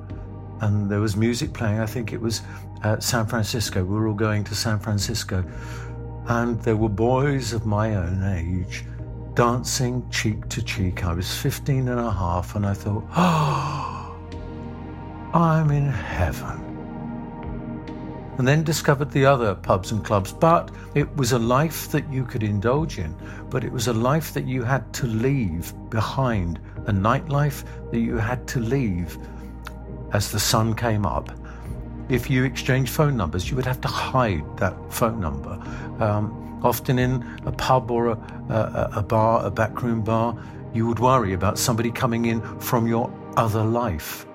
and 0.61 0.91
there 0.91 1.01
was 1.01 1.17
music 1.17 1.53
playing. 1.53 1.81
I 1.81 1.87
think 1.87 2.13
it 2.13 2.21
was 2.21 2.43
at 2.85 3.03
San 3.03 3.27
Francisco. 3.27 3.83
We 3.83 3.95
were 3.95 4.09
all 4.09 4.15
going 4.15 4.45
to 4.45 4.55
San 4.55 4.79
Francisco. 4.79 5.45
And 6.27 6.61
there 6.63 6.77
were 6.77 6.89
boys 6.91 7.55
of 7.55 7.65
my 7.65 7.95
own 7.95 8.23
age 8.23 8.85
dancing 9.39 10.03
cheek 10.11 10.49
to 10.49 10.61
cheek. 10.61 11.05
I 11.05 11.13
was 11.13 11.33
15 11.33 11.87
and 11.87 12.01
a 12.01 12.11
half, 12.11 12.57
and 12.57 12.67
I 12.67 12.75
thought, 12.75 13.05
oh, 13.15 14.17
I'm 15.33 15.71
in 15.71 15.87
heaven. 15.93 16.59
And 18.37 18.49
then 18.49 18.65
discovered 18.65 19.13
the 19.13 19.25
other 19.27 19.55
pubs 19.55 19.93
and 19.93 20.05
clubs. 20.05 20.33
But 20.33 20.73
it 20.97 21.17
was 21.17 21.31
a 21.31 21.39
life 21.39 21.89
that 21.93 22.13
you 22.13 22.25
could 22.25 22.43
indulge 22.43 22.99
in, 22.99 23.15
but 23.49 23.63
it 23.63 23.71
was 23.71 23.87
a 23.87 23.93
life 23.93 24.35
that 24.35 24.45
you 24.45 24.65
had 24.65 24.93
to 24.95 25.07
leave 25.07 25.73
behind, 25.89 26.59
a 26.89 26.93
nightlife 26.93 27.63
that 27.93 28.01
you 28.01 28.17
had 28.17 28.45
to 28.49 28.59
leave 28.59 29.17
as 30.13 30.33
the 30.33 30.41
sun 30.41 30.75
came 30.75 31.07
up. 31.07 31.31
If 32.09 32.29
you 32.29 32.43
exchanged 32.43 32.91
phone 32.91 33.17
numbers, 33.17 33.49
you 33.49 33.55
would 33.55 33.67
have 33.67 33.81
to 33.83 33.89
hide 33.89 34.57
that 34.57 34.75
phone 34.93 35.21
number. 35.21 35.63
Um, 36.01 36.48
Often 36.63 36.99
in 36.99 37.41
a 37.47 37.53
pub 37.53 37.91
or 37.91 38.09
a, 38.09 38.19
a, 38.49 38.91
a 38.97 39.03
bar, 39.03 39.45
a 39.47 39.51
backroom 39.51 40.03
bar, 40.03 40.37
you 40.75 40.87
would 40.87 40.99
worry 40.99 41.33
about 41.33 41.59
somebody 41.59 41.91
coming 41.91 42.25
in 42.25 42.41
from 42.59 42.87
your 42.87 43.13
other 43.37 43.65
life. 43.65 44.27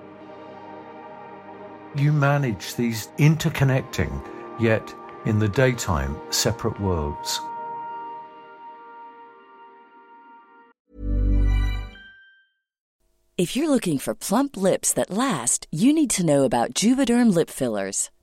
You 1.94 2.12
manage 2.12 2.74
these 2.74 3.08
interconnecting, 3.18 4.12
yet 4.58 4.92
in 5.26 5.38
the 5.38 5.48
daytime, 5.48 6.16
separate 6.30 6.80
worlds. 6.80 7.40
If 13.36 13.56
you're 13.56 13.68
looking 13.68 13.98
for 13.98 14.14
plump 14.14 14.56
lips 14.56 14.92
that 14.92 15.10
last, 15.10 15.66
you 15.70 15.92
need 15.92 16.10
to 16.10 16.24
know 16.24 16.44
about 16.44 16.72
Juvederm 16.72 17.34
lip 17.34 17.50
fillers. 17.50 18.10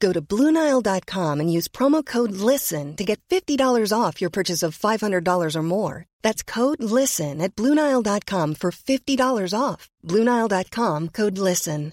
Go 0.00 0.12
to 0.12 0.22
Bluenile.com 0.22 1.40
and 1.40 1.52
use 1.52 1.68
promo 1.68 2.04
code 2.04 2.32
LISTEN 2.32 2.96
to 2.96 3.04
get 3.04 3.20
$50 3.28 3.92
off 3.92 4.20
your 4.20 4.30
purchase 4.30 4.62
of 4.62 4.76
$500 4.76 5.56
or 5.56 5.62
more. 5.62 6.06
That's 6.22 6.42
code 6.42 6.82
LISTEN 6.82 7.40
at 7.40 7.54
Bluenile.com 7.54 8.54
for 8.54 8.70
$50 8.70 9.54
off. 9.58 9.90
Bluenile.com 10.04 11.08
code 11.08 11.38
LISTEN. 11.38 11.92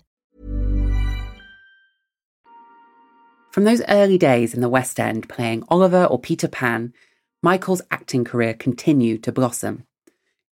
From 3.51 3.63
those 3.63 3.81
early 3.89 4.19
days 4.19 4.53
in 4.53 4.61
the 4.61 4.69
West 4.69 4.99
End 4.99 5.27
playing 5.27 5.63
Oliver 5.67 6.05
or 6.05 6.19
Peter 6.19 6.47
Pan, 6.47 6.93
Michael's 7.41 7.81
acting 7.89 8.23
career 8.23 8.53
continued 8.53 9.23
to 9.23 9.31
blossom. 9.31 9.83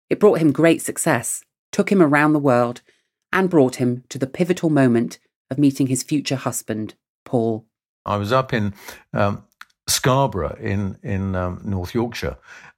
It 0.08 0.18
brought 0.18 0.38
him 0.38 0.52
great 0.52 0.80
success, 0.80 1.44
took 1.70 1.92
him 1.92 2.00
around 2.00 2.32
the 2.32 2.38
world, 2.38 2.80
and 3.30 3.50
brought 3.50 3.76
him 3.76 4.04
to 4.08 4.18
the 4.18 4.26
pivotal 4.26 4.70
moment 4.70 5.18
of 5.50 5.58
meeting 5.58 5.88
his 5.88 6.02
future 6.02 6.36
husband, 6.36 6.94
Paul. 7.24 7.66
I 8.06 8.16
was 8.16 8.32
up 8.32 8.52
in 8.52 8.74
um, 9.12 9.44
Scarborough 9.86 10.56
in 10.60 10.98
in 11.02 11.34
um, 11.34 11.60
North 11.64 11.94
Yorkshire, 11.94 12.36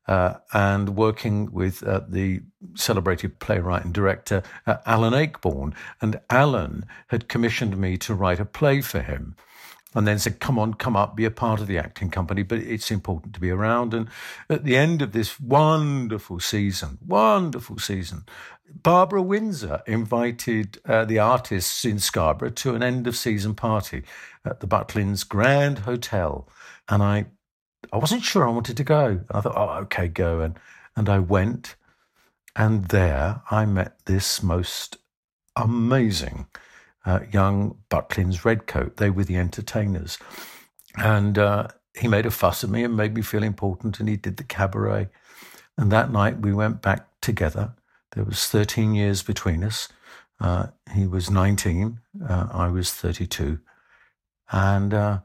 uh, 0.08 0.34
and 0.52 0.90
working 0.90 1.50
with 1.52 1.82
uh, 1.82 2.00
the 2.08 2.42
celebrated 2.74 3.38
playwright 3.38 3.84
and 3.84 3.92
director 3.92 4.42
uh, 4.66 4.76
Alan 4.86 5.12
Ayckbourn. 5.12 5.74
And 6.00 6.20
Alan 6.30 6.84
had 7.08 7.28
commissioned 7.28 7.76
me 7.76 7.96
to 7.98 8.14
write 8.14 8.40
a 8.40 8.44
play 8.44 8.80
for 8.80 9.00
him. 9.00 9.36
And 9.96 10.06
then 10.06 10.20
said, 10.20 10.38
Come 10.38 10.58
on, 10.58 10.74
come 10.74 10.94
up, 10.94 11.16
be 11.16 11.24
a 11.24 11.30
part 11.30 11.60
of 11.60 11.66
the 11.66 11.78
acting 11.78 12.10
company, 12.10 12.44
but 12.44 12.58
it's 12.58 12.92
important 12.92 13.34
to 13.34 13.40
be 13.40 13.50
around. 13.50 13.92
And 13.92 14.08
at 14.48 14.62
the 14.62 14.76
end 14.76 15.02
of 15.02 15.12
this 15.12 15.40
wonderful 15.40 16.38
season, 16.38 16.98
wonderful 17.04 17.78
season, 17.78 18.24
Barbara 18.70 19.22
Windsor 19.22 19.82
invited 19.86 20.78
uh, 20.84 21.04
the 21.04 21.18
artists 21.18 21.84
in 21.84 21.98
Scarborough 21.98 22.50
to 22.50 22.74
an 22.74 22.82
end 22.82 23.06
of 23.06 23.16
season 23.16 23.54
party 23.54 24.04
at 24.44 24.60
the 24.60 24.68
Butlins 24.68 25.26
Grand 25.26 25.80
Hotel. 25.80 26.48
And 26.88 27.02
I 27.02 27.26
I 27.92 27.98
wasn't 27.98 28.24
sure 28.24 28.46
I 28.46 28.50
wanted 28.50 28.76
to 28.76 28.84
go. 28.84 29.20
I 29.30 29.40
thought, 29.40 29.56
oh, 29.56 29.82
okay, 29.82 30.08
go. 30.08 30.40
And, 30.40 30.58
and 30.96 31.08
I 31.08 31.18
went. 31.18 31.76
And 32.54 32.86
there 32.86 33.42
I 33.50 33.66
met 33.66 33.98
this 34.06 34.42
most 34.42 34.96
amazing 35.54 36.46
uh, 37.06 37.20
young 37.32 37.78
Butlins 37.88 38.44
redcoat. 38.44 38.96
They 38.96 39.10
were 39.10 39.24
the 39.24 39.36
entertainers. 39.36 40.18
And 40.96 41.38
uh, 41.38 41.68
he 41.98 42.08
made 42.08 42.26
a 42.26 42.30
fuss 42.30 42.62
of 42.62 42.70
me 42.70 42.84
and 42.84 42.96
made 42.96 43.14
me 43.14 43.22
feel 43.22 43.42
important. 43.42 44.00
And 44.00 44.08
he 44.08 44.16
did 44.16 44.36
the 44.36 44.44
cabaret. 44.44 45.08
And 45.78 45.90
that 45.92 46.10
night 46.10 46.40
we 46.40 46.52
went 46.52 46.82
back 46.82 47.06
together. 47.20 47.74
There 48.12 48.24
was 48.24 48.46
13 48.48 48.94
years 48.94 49.22
between 49.22 49.62
us. 49.62 49.88
Uh, 50.40 50.68
he 50.92 51.06
was 51.06 51.30
19. 51.30 52.00
Uh, 52.28 52.48
I 52.52 52.68
was 52.68 52.92
32. 52.92 53.60
And 54.50 54.92
uh, 54.92 55.20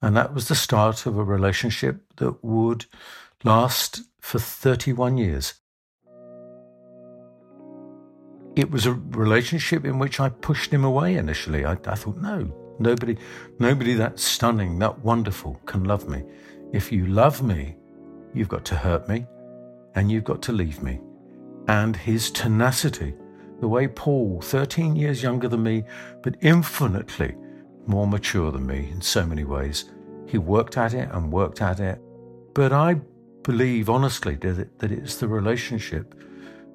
and 0.00 0.16
that 0.16 0.32
was 0.32 0.48
the 0.48 0.54
start 0.54 1.06
of 1.06 1.18
a 1.18 1.24
relationship 1.24 2.02
that 2.16 2.42
would 2.44 2.86
last 3.44 4.02
for 4.20 4.38
31 4.38 5.18
years. 5.18 5.54
It 8.58 8.72
was 8.72 8.86
a 8.86 8.92
relationship 8.92 9.84
in 9.84 10.00
which 10.00 10.18
I 10.18 10.30
pushed 10.30 10.72
him 10.72 10.82
away 10.82 11.14
initially. 11.14 11.64
I, 11.64 11.74
I 11.86 11.94
thought, 11.94 12.16
no, 12.16 12.52
nobody, 12.80 13.16
nobody 13.60 13.94
that 13.94 14.18
stunning, 14.18 14.80
that 14.80 14.98
wonderful 14.98 15.60
can 15.64 15.84
love 15.84 16.08
me. 16.08 16.24
If 16.72 16.90
you 16.90 17.06
love 17.06 17.40
me, 17.40 17.76
you've 18.34 18.48
got 18.48 18.64
to 18.64 18.74
hurt 18.74 19.08
me 19.08 19.26
and 19.94 20.10
you've 20.10 20.24
got 20.24 20.42
to 20.42 20.52
leave 20.52 20.82
me. 20.82 20.98
And 21.68 21.94
his 21.94 22.32
tenacity, 22.32 23.14
the 23.60 23.68
way 23.68 23.86
Paul, 23.86 24.40
13 24.40 24.96
years 24.96 25.22
younger 25.22 25.46
than 25.46 25.62
me, 25.62 25.84
but 26.24 26.34
infinitely 26.40 27.36
more 27.86 28.08
mature 28.08 28.50
than 28.50 28.66
me 28.66 28.88
in 28.90 29.00
so 29.00 29.24
many 29.24 29.44
ways. 29.44 29.84
He 30.26 30.38
worked 30.38 30.76
at 30.76 30.94
it 30.94 31.08
and 31.12 31.32
worked 31.32 31.62
at 31.62 31.78
it. 31.78 32.00
But 32.54 32.72
I 32.72 32.94
believe 33.44 33.88
honestly 33.88 34.34
that, 34.34 34.80
that 34.80 34.90
it's 34.90 35.14
the 35.14 35.28
relationship 35.28 36.20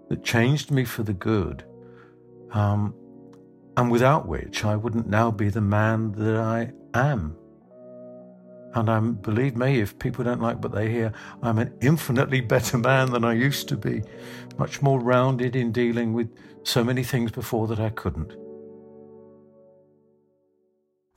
that 0.07 0.23
changed 0.23 0.71
me 0.71 0.85
for 0.85 1.03
the 1.03 1.11
good, 1.11 1.65
um, 2.53 2.93
and 3.77 3.91
without 3.91 4.27
which 4.27 4.63
I 4.63 4.75
wouldn't 4.75 5.07
now 5.07 5.31
be 5.31 5.49
the 5.49 5.61
man 5.61 6.11
that 6.13 6.37
I 6.37 6.71
am. 6.93 7.35
And 8.75 8.89
I'm, 8.89 9.13
believe 9.15 9.55
me, 9.55 9.81
if 9.81 9.99
people 9.99 10.23
don't 10.23 10.41
like 10.41 10.63
what 10.63 10.73
they 10.73 10.89
hear, 10.89 11.13
I'm 11.43 11.59
an 11.59 11.73
infinitely 11.81 12.41
better 12.41 12.77
man 12.77 13.11
than 13.11 13.23
I 13.23 13.33
used 13.33 13.67
to 13.69 13.77
be, 13.77 14.01
much 14.57 14.81
more 14.81 14.99
rounded 14.99 15.55
in 15.55 15.71
dealing 15.71 16.13
with 16.13 16.29
so 16.63 16.83
many 16.83 17.03
things 17.03 17.31
before 17.31 17.67
that 17.67 17.79
I 17.79 17.89
couldn't 17.89 18.35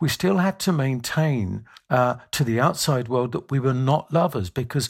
we 0.01 0.09
still 0.09 0.39
had 0.39 0.59
to 0.61 0.73
maintain 0.73 1.65
uh, 1.89 2.17
to 2.33 2.45
the 2.45 2.61
outside 2.61 3.09
world 3.09 3.33
that 3.33 3.51
we 3.51 3.59
were 3.59 3.75
not 3.75 4.13
lovers 4.13 4.51
because 4.51 4.89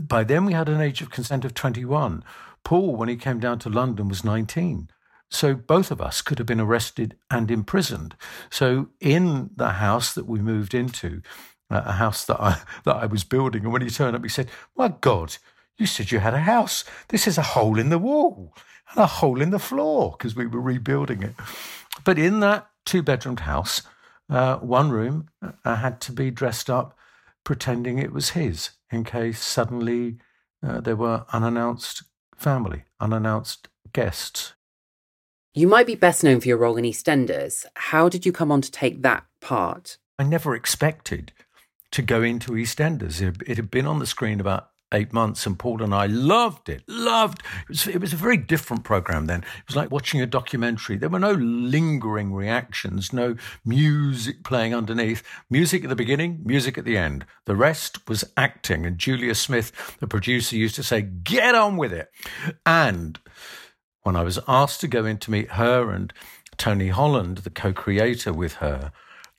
by 0.00 0.24
then 0.24 0.44
we 0.44 0.52
had 0.52 0.68
an 0.68 0.80
age 0.80 1.02
of 1.02 1.10
consent 1.10 1.44
of 1.44 1.54
21. 1.54 2.24
Paul, 2.64 2.96
when 2.96 3.08
he 3.08 3.16
came 3.16 3.38
down 3.38 3.58
to 3.60 3.68
London, 3.68 4.08
was 4.08 4.24
19. 4.24 4.88
So 5.34 5.54
both 5.54 5.90
of 5.90 6.00
us 6.00 6.22
could 6.22 6.38
have 6.38 6.46
been 6.46 6.60
arrested 6.60 7.16
and 7.30 7.50
imprisoned. 7.50 8.16
So 8.50 8.88
in 9.00 9.50
the 9.56 9.70
house 9.70 10.14
that 10.14 10.26
we 10.26 10.40
moved 10.40 10.74
into, 10.74 11.22
uh, 11.70 11.82
a 11.86 11.92
house 11.92 12.24
that 12.26 12.40
I 12.40 12.62
that 12.84 12.96
I 12.96 13.06
was 13.06 13.24
building, 13.24 13.64
and 13.64 13.72
when 13.72 13.82
he 13.82 13.90
turned 13.90 14.16
up, 14.16 14.22
he 14.22 14.28
said, 14.28 14.50
"My 14.76 14.88
God, 14.88 15.36
you 15.76 15.86
said 15.86 16.10
you 16.10 16.20
had 16.20 16.34
a 16.34 16.40
house. 16.40 16.84
This 17.08 17.26
is 17.26 17.38
a 17.38 17.42
hole 17.42 17.78
in 17.78 17.90
the 17.90 17.98
wall 17.98 18.54
and 18.90 19.02
a 19.02 19.06
hole 19.06 19.40
in 19.40 19.50
the 19.50 19.58
floor 19.58 20.12
because 20.12 20.36
we 20.36 20.46
were 20.46 20.60
rebuilding 20.60 21.22
it." 21.22 21.34
But 22.04 22.18
in 22.18 22.40
that 22.40 22.68
two-bedroomed 22.84 23.40
house, 23.40 23.82
uh, 24.28 24.56
one 24.58 24.90
room 24.90 25.30
uh, 25.42 25.76
had 25.76 26.00
to 26.02 26.12
be 26.12 26.30
dressed 26.30 26.68
up 26.68 26.96
pretending 27.44 27.98
it 27.98 28.12
was 28.12 28.30
his 28.30 28.70
in 28.90 29.04
case 29.04 29.42
suddenly 29.42 30.16
uh, 30.66 30.80
there 30.80 30.96
were 30.96 31.26
unannounced 31.32 32.04
family, 32.36 32.84
unannounced 33.00 33.68
guests. 33.92 34.54
You 35.56 35.68
might 35.68 35.86
be 35.86 35.94
best 35.94 36.24
known 36.24 36.40
for 36.40 36.48
your 36.48 36.56
role 36.56 36.76
in 36.76 36.84
EastEnders. 36.84 37.64
How 37.76 38.08
did 38.08 38.26
you 38.26 38.32
come 38.32 38.50
on 38.50 38.60
to 38.60 38.72
take 38.72 39.02
that 39.02 39.24
part? 39.40 39.98
I 40.18 40.24
never 40.24 40.56
expected 40.56 41.32
to 41.92 42.02
go 42.02 42.22
into 42.22 42.52
EastEnders. 42.52 43.22
It, 43.22 43.36
it 43.46 43.56
had 43.56 43.70
been 43.70 43.86
on 43.86 44.00
the 44.00 44.06
screen 44.06 44.40
about 44.40 44.70
eight 44.92 45.12
months, 45.12 45.46
and 45.46 45.56
Paul 45.56 45.80
and 45.80 45.94
I 45.94 46.06
loved 46.06 46.68
it. 46.68 46.82
Loved 46.88 47.38
it 47.62 47.68
was, 47.68 47.86
it 47.86 48.00
was 48.00 48.12
a 48.12 48.16
very 48.16 48.36
different 48.36 48.82
program 48.82 49.26
then. 49.26 49.42
It 49.42 49.68
was 49.68 49.76
like 49.76 49.92
watching 49.92 50.20
a 50.20 50.26
documentary. 50.26 50.96
There 50.96 51.08
were 51.08 51.20
no 51.20 51.34
lingering 51.34 52.32
reactions, 52.32 53.12
no 53.12 53.36
music 53.64 54.42
playing 54.42 54.74
underneath. 54.74 55.22
Music 55.48 55.84
at 55.84 55.88
the 55.88 55.94
beginning, 55.94 56.40
music 56.44 56.76
at 56.78 56.84
the 56.84 56.96
end. 56.96 57.26
The 57.46 57.54
rest 57.54 58.08
was 58.08 58.24
acting. 58.36 58.86
And 58.86 58.98
Julia 58.98 59.36
Smith, 59.36 59.70
the 60.00 60.08
producer, 60.08 60.56
used 60.56 60.74
to 60.74 60.82
say, 60.82 61.02
"Get 61.02 61.54
on 61.54 61.76
with 61.76 61.92
it." 61.92 62.10
And 62.66 63.20
when 64.04 64.16
I 64.16 64.22
was 64.22 64.38
asked 64.46 64.80
to 64.82 64.88
go 64.88 65.04
in 65.04 65.18
to 65.18 65.30
meet 65.30 65.52
her 65.52 65.90
and 65.90 66.12
Tony 66.56 66.88
Holland, 66.88 67.38
the 67.38 67.50
co-creator 67.50 68.32
with 68.32 68.54
her, 68.54 68.92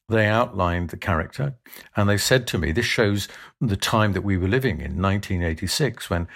they 0.10 0.28
outlined 0.28 0.90
the 0.90 0.98
character 0.98 1.56
and 1.96 2.10
they 2.10 2.18
said 2.18 2.46
to 2.48 2.58
me, 2.58 2.72
this 2.72 2.86
shows 2.86 3.28
the 3.62 3.78
time 3.78 4.14
that 4.14 4.24
we 4.24 4.38
were 4.38 4.48
living 4.48 4.82
in, 4.82 5.02
1986, 5.02 6.10
when 6.10 6.28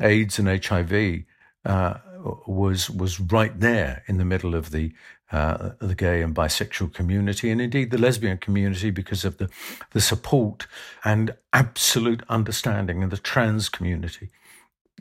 AIDS 0.00 0.38
and 0.38 0.64
HIV 0.64 1.24
uh, 1.64 1.98
was 2.46 2.90
was 2.90 3.20
right 3.20 3.58
there 3.58 4.02
in 4.06 4.18
the 4.18 4.24
middle 4.24 4.54
of 4.54 4.70
the 4.70 4.92
uh, 5.32 5.70
the 5.80 5.94
gay 5.94 6.22
and 6.22 6.34
bisexual 6.34 6.92
community, 6.94 7.50
and 7.50 7.60
indeed 7.60 7.90
the 7.90 7.98
lesbian 7.98 8.38
community, 8.38 8.90
because 8.90 9.24
of 9.24 9.38
the 9.38 9.48
the 9.92 10.00
support 10.00 10.66
and 11.04 11.34
absolute 11.52 12.22
understanding 12.28 13.02
in 13.02 13.08
the 13.08 13.16
trans 13.16 13.68
community. 13.68 14.30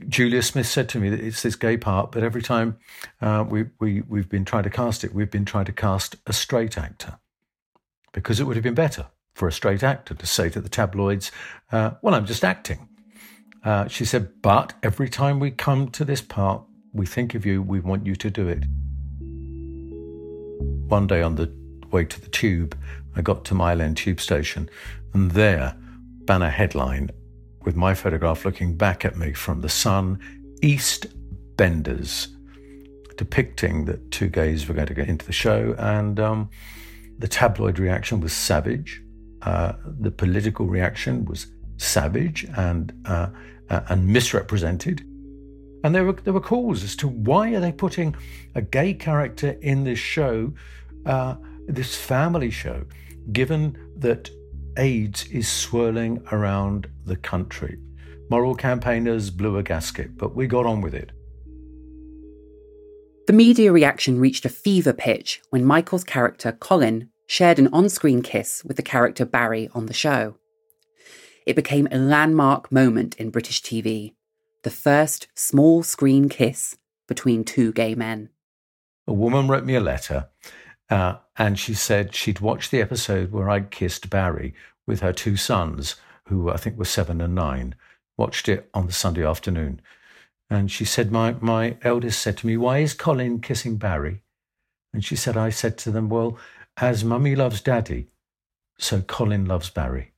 Julia 0.10 0.42
Smith 0.42 0.68
said 0.68 0.90
to 0.90 1.00
me 1.00 1.10
that 1.10 1.22
it's 1.22 1.42
this 1.42 1.56
gay 1.56 1.78
part, 1.78 2.12
but 2.12 2.24
every 2.24 2.42
time 2.42 2.78
uh, 3.22 3.46
we, 3.48 3.66
we, 3.80 4.02
we've 4.02 4.30
been 4.30 4.44
trying 4.44 4.64
to 4.64 4.70
cast 4.70 5.04
it, 5.04 5.14
we've 5.14 5.32
been 5.32 5.46
trying 5.46 5.66
to 5.66 5.72
cast 5.72 6.18
a 6.28 6.34
straight 6.34 6.78
actor 6.78 7.18
because 8.12 8.40
it 8.40 8.44
would 8.44 8.58
have 8.58 8.64
been 8.64 8.74
better 8.74 9.08
for 9.34 9.48
a 9.48 9.52
straight 9.52 9.84
actor 9.84 10.14
to 10.14 10.26
say 10.26 10.50
to 10.50 10.60
the 10.60 10.70
tabloids, 10.70 11.32
uh, 11.72 11.92
Well, 12.02 12.14
I'm 12.14 12.26
just 12.26 12.44
acting. 12.44 12.90
Uh, 13.64 13.88
she 13.88 14.06
said, 14.06 14.42
But 14.42 14.74
every 14.84 15.10
time 15.10 15.40
we 15.40 15.52
come 15.52 15.90
to 15.92 16.06
this 16.06 16.22
part, 16.22 16.64
we 16.94 17.06
think 17.06 17.34
of 17.34 17.46
you, 17.46 17.62
we 17.62 17.80
want 17.80 18.06
you 18.06 18.16
to 18.16 18.30
do 18.30 18.48
it. 18.48 18.64
One 20.90 21.08
day 21.08 21.22
on 21.22 21.36
the 21.36 21.52
way 21.92 22.06
to 22.06 22.22
the 22.22 22.30
tube, 22.30 22.78
I 23.16 23.22
got 23.22 23.46
to 23.46 23.54
Mile 23.54 23.82
End 23.82 23.98
tube 23.98 24.20
station, 24.20 24.70
and 25.14 25.32
there, 25.32 25.76
banner 26.26 26.50
headline 26.50 27.12
with 27.66 27.76
my 27.76 27.94
photograph 27.94 28.46
looking 28.46 28.76
back 28.76 29.04
at 29.04 29.18
me 29.18 29.34
from 29.34 29.62
the 29.62 29.70
sun, 29.70 30.20
East 30.62 31.08
Benders, 31.58 32.30
depicting 33.18 33.86
that 33.86 34.12
two 34.12 34.28
gays 34.28 34.68
were 34.68 34.74
going 34.74 34.88
to 34.88 34.94
get 34.94 35.10
into 35.10 35.26
the 35.26 35.34
show, 35.34 35.76
and 35.78 36.20
um, 36.20 36.50
the 37.18 37.28
tabloid 37.28 37.80
reaction 37.80 38.20
was 38.20 38.34
savage. 38.34 39.02
Uh, 39.42 39.74
the 40.00 40.12
political 40.12 40.66
reaction 40.66 41.26
was 41.26 41.48
savage 41.78 42.46
and 42.56 42.94
uh, 43.06 43.30
uh, 43.70 43.82
and 43.90 44.08
misrepresented. 44.08 45.02
And 45.84 45.94
there 45.94 46.06
were 46.06 46.14
there 46.14 46.34
were 46.34 46.42
calls 46.42 46.84
as 46.84 46.96
to 46.98 47.08
why 47.08 47.54
are 47.54 47.60
they 47.60 47.72
putting 47.72 48.16
a 48.56 48.62
gay 48.62 48.94
character 48.94 49.52
in 49.62 49.84
this 49.84 50.00
show, 50.00 50.54
uh, 51.06 51.36
this 51.68 51.96
family 51.96 52.50
show, 52.50 52.86
given 53.32 53.78
that 53.98 54.30
AIDS 54.78 55.26
is 55.28 55.48
swirling 55.48 56.24
around 56.32 56.88
the 57.06 57.16
country. 57.16 57.78
Moral 58.30 58.56
campaigners 58.56 59.30
blew 59.30 59.58
a 59.58 59.64
gasket, 59.64 60.18
but 60.18 60.36
we 60.36 60.48
got 60.48 60.66
on 60.66 60.82
with 60.82 60.94
it. 60.94 61.12
The 63.28 63.34
media 63.34 63.72
reaction 63.72 64.20
reached 64.20 64.46
a 64.46 64.50
fever 64.50 64.94
pitch 64.94 65.42
when 65.50 65.66
Michael's 65.66 66.04
character, 66.04 66.52
Colin, 66.52 67.10
shared 67.28 67.58
an 67.58 67.70
on 67.74 67.90
screen 67.90 68.22
kiss 68.22 68.64
with 68.64 68.78
the 68.78 68.84
character 68.84 69.26
Barry 69.26 69.70
on 69.74 69.88
the 69.88 69.94
show. 69.94 70.36
It 71.46 71.56
became 71.56 71.88
a 71.92 71.98
landmark 71.98 72.72
moment 72.72 73.16
in 73.16 73.30
British 73.30 73.62
TV, 73.62 74.14
the 74.64 74.70
first 74.70 75.28
small 75.36 75.84
screen 75.84 76.30
kiss 76.30 76.78
between 77.08 77.44
two 77.44 77.72
gay 77.72 77.96
men. 77.96 78.30
A 79.08 79.14
woman 79.14 79.48
wrote 79.48 79.66
me 79.66 79.76
a 79.76 79.80
letter 79.80 80.30
Uh, 80.90 81.16
and 81.38 81.58
she 81.58 81.74
said 81.74 82.14
she'd 82.14 82.40
watched 82.40 82.72
the 82.72 82.82
episode 82.82 83.32
where 83.32 83.50
I 83.50 83.62
kissed 83.62 84.10
Barry 84.10 84.54
with 84.86 85.02
her 85.02 85.14
two 85.14 85.36
sons, 85.36 85.96
who 86.28 86.50
I 86.50 86.58
think 86.58 86.78
were 86.78 86.86
seven 86.86 87.22
and 87.22 87.36
nine, 87.36 87.76
watched 88.18 88.48
it 88.48 88.70
on 88.74 88.86
the 88.88 88.94
Sunday 88.94 89.26
afternoon. 89.26 89.82
And 90.50 90.72
she 90.72 90.86
said, 90.86 91.12
my, 91.12 91.36
my 91.42 91.78
eldest 91.82 92.20
said 92.20 92.38
to 92.38 92.48
me, 92.48 92.56
Why 92.56 92.80
is 92.80 92.94
Colin 92.94 93.40
kissing 93.40 93.78
Barry? 93.78 94.22
And 94.94 95.04
she 95.04 95.16
said, 95.16 95.36
I 95.36 95.50
said 95.50 95.78
to 95.80 95.92
them, 95.92 96.08
Well, 96.08 96.38
as 96.78 97.04
mummy 97.04 97.36
loves 97.36 97.62
daddy, 97.62 98.08
so 98.78 99.02
Colin 99.02 99.46
loves 99.46 99.70
Barry. 99.70 100.14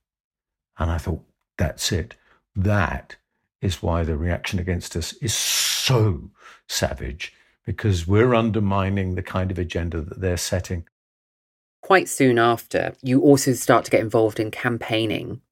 And 0.78 0.90
I 0.90 0.98
thought, 0.98 1.24
That's 1.56 1.92
it. 1.92 2.14
That 2.54 3.16
is 3.62 3.82
why 3.82 4.02
the 4.04 4.16
reaction 4.16 4.58
against 4.58 4.96
us 4.96 5.14
is 5.14 5.34
so 5.34 6.30
savage, 6.68 7.32
because 7.68 8.06
we're 8.06 8.34
undermining 8.34 9.14
the 9.14 9.22
kind 9.22 9.50
of 9.50 9.58
agenda 9.58 10.00
that 10.00 10.20
they're 10.20 10.36
setting. 10.36 10.86
Quite 11.82 12.08
soon 12.08 12.38
after, 12.38 12.94
you 13.02 13.20
also 13.20 13.52
start 13.52 13.84
to 13.84 13.90
get 13.90 14.00
involved 14.00 14.40
in 14.40 14.50
campaigning 14.50 15.42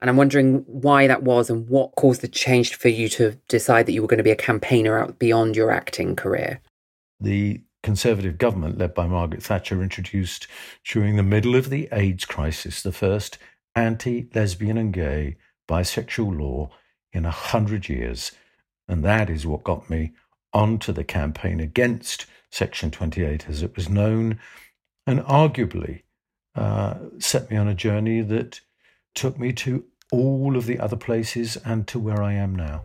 and 0.00 0.10
I'm 0.10 0.16
wondering 0.16 0.64
why 0.66 1.06
that 1.06 1.22
was 1.22 1.48
and 1.48 1.68
what 1.68 1.94
caused 1.96 2.20
the 2.20 2.28
change 2.28 2.74
for 2.74 2.88
you 2.88 3.08
to 3.10 3.38
decide 3.48 3.86
that 3.86 3.92
you 3.92 4.02
were 4.02 4.08
going 4.08 4.18
to 4.18 4.24
be 4.24 4.30
a 4.30 4.36
campaigner 4.36 4.98
out 4.98 5.18
beyond 5.18 5.56
your 5.56 5.70
acting 5.70 6.16
career. 6.16 6.60
The 7.20 7.62
Conservative 7.82 8.36
government, 8.36 8.78
led 8.78 8.94
by 8.94 9.06
Margaret 9.06 9.44
Thatcher, 9.44 9.80
introduced 9.80 10.48
during 10.84 11.16
the 11.16 11.22
middle 11.22 11.54
of 11.54 11.70
the 11.70 11.88
AIDS 11.92 12.24
crisis 12.24 12.82
the 12.82 12.90
first 12.90 13.38
anti 13.76 14.28
lesbian 14.34 14.76
and 14.76 14.92
gay 14.92 15.36
bisexual 15.68 16.36
law 16.36 16.70
in 17.12 17.24
a 17.24 17.30
hundred 17.30 17.88
years. 17.88 18.32
And 18.88 19.04
that 19.04 19.30
is 19.30 19.46
what 19.46 19.62
got 19.62 19.88
me 19.88 20.14
onto 20.56 20.90
the 20.90 21.04
campaign 21.04 21.60
against 21.60 22.24
Section 22.50 22.90
28 22.90 23.46
as 23.46 23.62
it 23.62 23.76
was 23.76 23.90
known, 23.90 24.40
and 25.06 25.20
arguably 25.20 26.02
uh, 26.54 26.94
set 27.18 27.50
me 27.50 27.58
on 27.58 27.68
a 27.68 27.74
journey 27.74 28.22
that 28.22 28.62
took 29.14 29.38
me 29.38 29.52
to 29.52 29.84
all 30.10 30.56
of 30.56 30.64
the 30.64 30.80
other 30.80 30.96
places 30.96 31.58
and 31.58 31.86
to 31.86 31.98
where 31.98 32.22
I 32.22 32.32
am 32.32 32.56
now. 32.56 32.82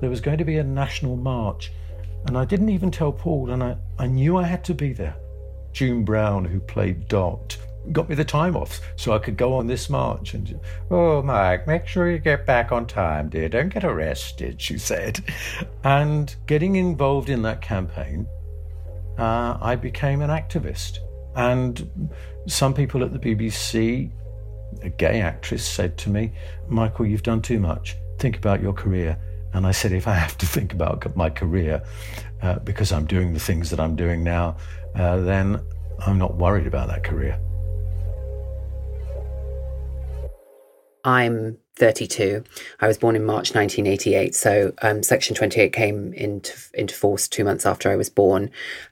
There 0.00 0.08
was 0.08 0.22
going 0.22 0.38
to 0.38 0.44
be 0.44 0.56
a 0.56 0.64
national 0.64 1.16
march, 1.16 1.70
and 2.26 2.38
I 2.38 2.46
didn't 2.46 2.70
even 2.70 2.90
tell 2.90 3.12
Paul, 3.12 3.50
and 3.50 3.62
I, 3.62 3.76
I 3.98 4.06
knew 4.06 4.38
I 4.38 4.44
had 4.44 4.64
to 4.64 4.74
be 4.74 4.94
there. 4.94 5.16
June 5.74 6.02
Brown, 6.02 6.46
who 6.46 6.60
played 6.60 7.08
Dot, 7.08 7.58
got 7.90 8.08
me 8.08 8.14
the 8.14 8.24
time 8.24 8.56
off 8.56 8.80
so 8.96 9.12
I 9.12 9.18
could 9.18 9.36
go 9.36 9.54
on 9.54 9.66
this 9.66 9.90
march. 9.90 10.34
And, 10.34 10.60
oh, 10.90 11.22
Mike, 11.22 11.66
make 11.66 11.86
sure 11.86 12.10
you 12.10 12.18
get 12.18 12.46
back 12.46 12.70
on 12.70 12.86
time, 12.86 13.28
dear. 13.28 13.48
Don't 13.48 13.70
get 13.70 13.84
arrested, 13.84 14.60
she 14.60 14.78
said. 14.78 15.20
And 15.82 16.34
getting 16.46 16.76
involved 16.76 17.28
in 17.28 17.42
that 17.42 17.60
campaign, 17.60 18.26
uh, 19.18 19.58
I 19.60 19.76
became 19.76 20.20
an 20.20 20.30
activist. 20.30 20.98
And 21.34 22.10
some 22.46 22.74
people 22.74 23.02
at 23.02 23.12
the 23.12 23.18
BBC, 23.18 24.10
a 24.82 24.90
gay 24.90 25.20
actress, 25.20 25.66
said 25.66 25.98
to 25.98 26.10
me, 26.10 26.32
Michael, 26.68 27.06
you've 27.06 27.22
done 27.22 27.42
too 27.42 27.58
much. 27.58 27.96
Think 28.18 28.36
about 28.36 28.62
your 28.62 28.72
career. 28.72 29.18
And 29.54 29.66
I 29.66 29.72
said, 29.72 29.92
if 29.92 30.06
I 30.06 30.14
have 30.14 30.38
to 30.38 30.46
think 30.46 30.72
about 30.72 31.14
my 31.16 31.28
career 31.28 31.82
uh, 32.42 32.58
because 32.60 32.92
I'm 32.92 33.06
doing 33.06 33.32
the 33.34 33.40
things 33.40 33.70
that 33.70 33.80
I'm 33.80 33.96
doing 33.96 34.22
now, 34.22 34.56
uh, 34.94 35.18
then 35.20 35.60
I'm 36.06 36.18
not 36.18 36.36
worried 36.36 36.66
about 36.66 36.88
that 36.88 37.04
career. 37.04 37.38
I'm 41.04 41.58
32. 41.76 42.44
I 42.80 42.86
was 42.86 42.98
born 42.98 43.16
in 43.16 43.24
March 43.24 43.54
1988, 43.54 44.34
so 44.34 44.72
um, 44.82 45.02
Section 45.02 45.34
28 45.34 45.72
came 45.72 46.12
into 46.12 46.54
into 46.74 46.94
force 46.94 47.26
two 47.26 47.44
months 47.44 47.66
after 47.66 47.90
I 47.90 47.96
was 47.96 48.10
born, 48.10 48.50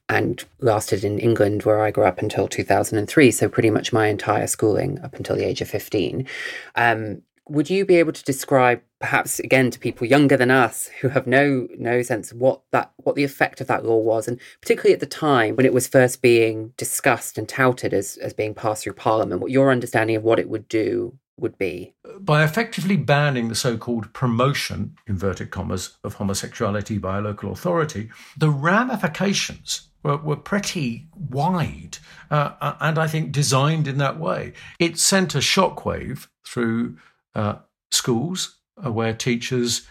and 0.09 0.43
lasted 0.61 1.05
in 1.05 1.19
England 1.19 1.63
where 1.65 1.83
I 1.83 1.91
grew 1.91 2.05
up 2.05 2.21
until 2.21 2.49
2003. 2.49 3.31
So 3.31 3.49
pretty 3.49 3.71
much 3.71 3.93
my 3.93 4.09
entire 4.09 4.47
schooling 4.47 4.99
up 5.01 5.15
until 5.15 5.37
the 5.37 5.47
age 5.47 5.61
of 5.61 5.69
15. 5.69 6.27
Um, 6.75 7.23
would 7.49 7.69
you 7.69 7.85
be 7.85 7.97
able 7.97 8.13
to 8.13 8.25
describe, 8.25 8.81
perhaps 9.01 9.41
again 9.41 9.71
to 9.73 9.79
people 9.79 10.07
younger 10.07 10.37
than 10.37 10.51
us 10.51 10.89
who 11.01 11.09
have 11.09 11.27
no 11.27 11.67
no 11.79 12.01
sense 12.03 12.33
what 12.33 12.61
that 12.71 12.93
what 12.99 13.17
the 13.17 13.25
effect 13.25 13.61
of 13.61 13.67
that 13.67 13.85
law 13.85 13.99
was, 13.99 14.27
and 14.27 14.41
particularly 14.61 14.95
at 14.95 15.01
the 15.01 15.07
time 15.07 15.57
when 15.57 15.67
it 15.67 15.73
was 15.75 15.87
first 15.87 16.23
being 16.23 16.73
discussed 16.77 17.37
and 17.37 17.49
touted 17.49 17.93
as 17.93 18.17
as 18.19 18.33
being 18.33 18.55
passed 18.55 18.85
through 18.85 18.95
Parliament, 18.95 19.41
what 19.41 19.51
your 19.51 19.71
understanding 19.71 20.17
of 20.17 20.23
what 20.23 20.39
it 20.39 20.49
would 20.49 20.69
do 20.69 21.19
would 21.41 21.59
be? 21.59 21.95
By 22.19 22.45
effectively 22.45 22.97
banning 22.97 23.49
the 23.49 23.55
so 23.55 23.77
called 23.77 24.13
promotion, 24.13 24.97
inverted 25.07 25.51
commas, 25.51 25.97
of 26.05 26.15
homosexuality 26.15 26.99
by 26.99 27.19
a 27.19 27.21
local 27.21 27.53
authority, 27.53 28.11
the 28.37 28.51
ramifications 28.51 29.89
were, 30.03 30.17
were 30.17 30.37
pretty 30.37 31.09
wide 31.15 31.99
uh, 32.31 32.53
uh 32.61 32.77
and 32.81 32.99
I 32.99 33.07
think 33.07 33.33
designed 33.33 33.87
in 33.87 33.99
that 33.99 34.19
way. 34.19 34.53
It 34.79 34.99
sent 34.99 35.35
a 35.35 35.39
shockwave 35.39 36.29
through 36.47 36.97
uh, 37.35 37.57
schools 37.91 38.57
uh, 38.85 38.91
where 38.91 39.13
teachers 39.13 39.87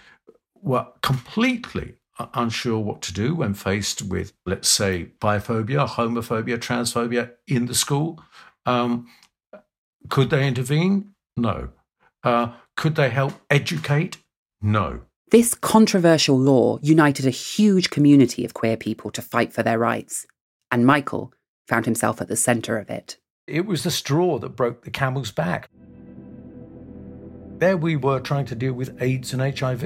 were 0.62 0.88
completely 1.02 1.96
unsure 2.34 2.80
what 2.80 3.02
to 3.02 3.14
do 3.14 3.34
when 3.36 3.54
faced 3.54 4.02
with, 4.02 4.34
let's 4.46 4.68
say, 4.68 5.12
biphobia, 5.20 5.88
homophobia, 5.88 6.58
transphobia 6.58 7.32
in 7.48 7.66
the 7.66 7.76
school. 7.76 8.22
Um, 8.66 9.08
could 10.10 10.30
they 10.30 10.48
intervene? 10.48 11.14
No. 11.42 11.70
Uh, 12.24 12.54
could 12.76 12.96
they 12.96 13.10
help 13.10 13.34
educate? 13.50 14.18
No. 14.62 15.02
This 15.32 15.54
controversial 15.54 16.40
law 16.40 16.80
united 16.82 17.26
a 17.26 17.32
huge 17.32 17.90
community 17.90 18.44
of 18.46 18.54
queer 18.54 18.76
people 18.78 19.12
to 19.12 19.22
fight 19.22 19.54
for 19.54 19.62
their 19.62 19.78
rights, 19.78 20.26
and 20.72 20.86
Michael 20.86 21.34
found 21.68 21.86
himself 21.86 22.20
at 22.20 22.28
the 22.28 22.36
centre 22.36 22.78
of 22.78 22.90
it. 22.90 23.18
It 23.48 23.66
was 23.66 23.84
the 23.84 23.92
straw 23.92 24.40
that 24.40 24.56
broke 24.56 24.84
the 24.84 24.92
camel's 24.92 25.32
back. 25.32 25.70
There 27.60 27.78
we 27.78 27.96
were 27.96 28.20
trying 28.20 28.46
to 28.46 28.56
deal 28.56 28.74
with 28.74 29.02
AIDS 29.02 29.34
and 29.34 29.42
HIV. 29.42 29.84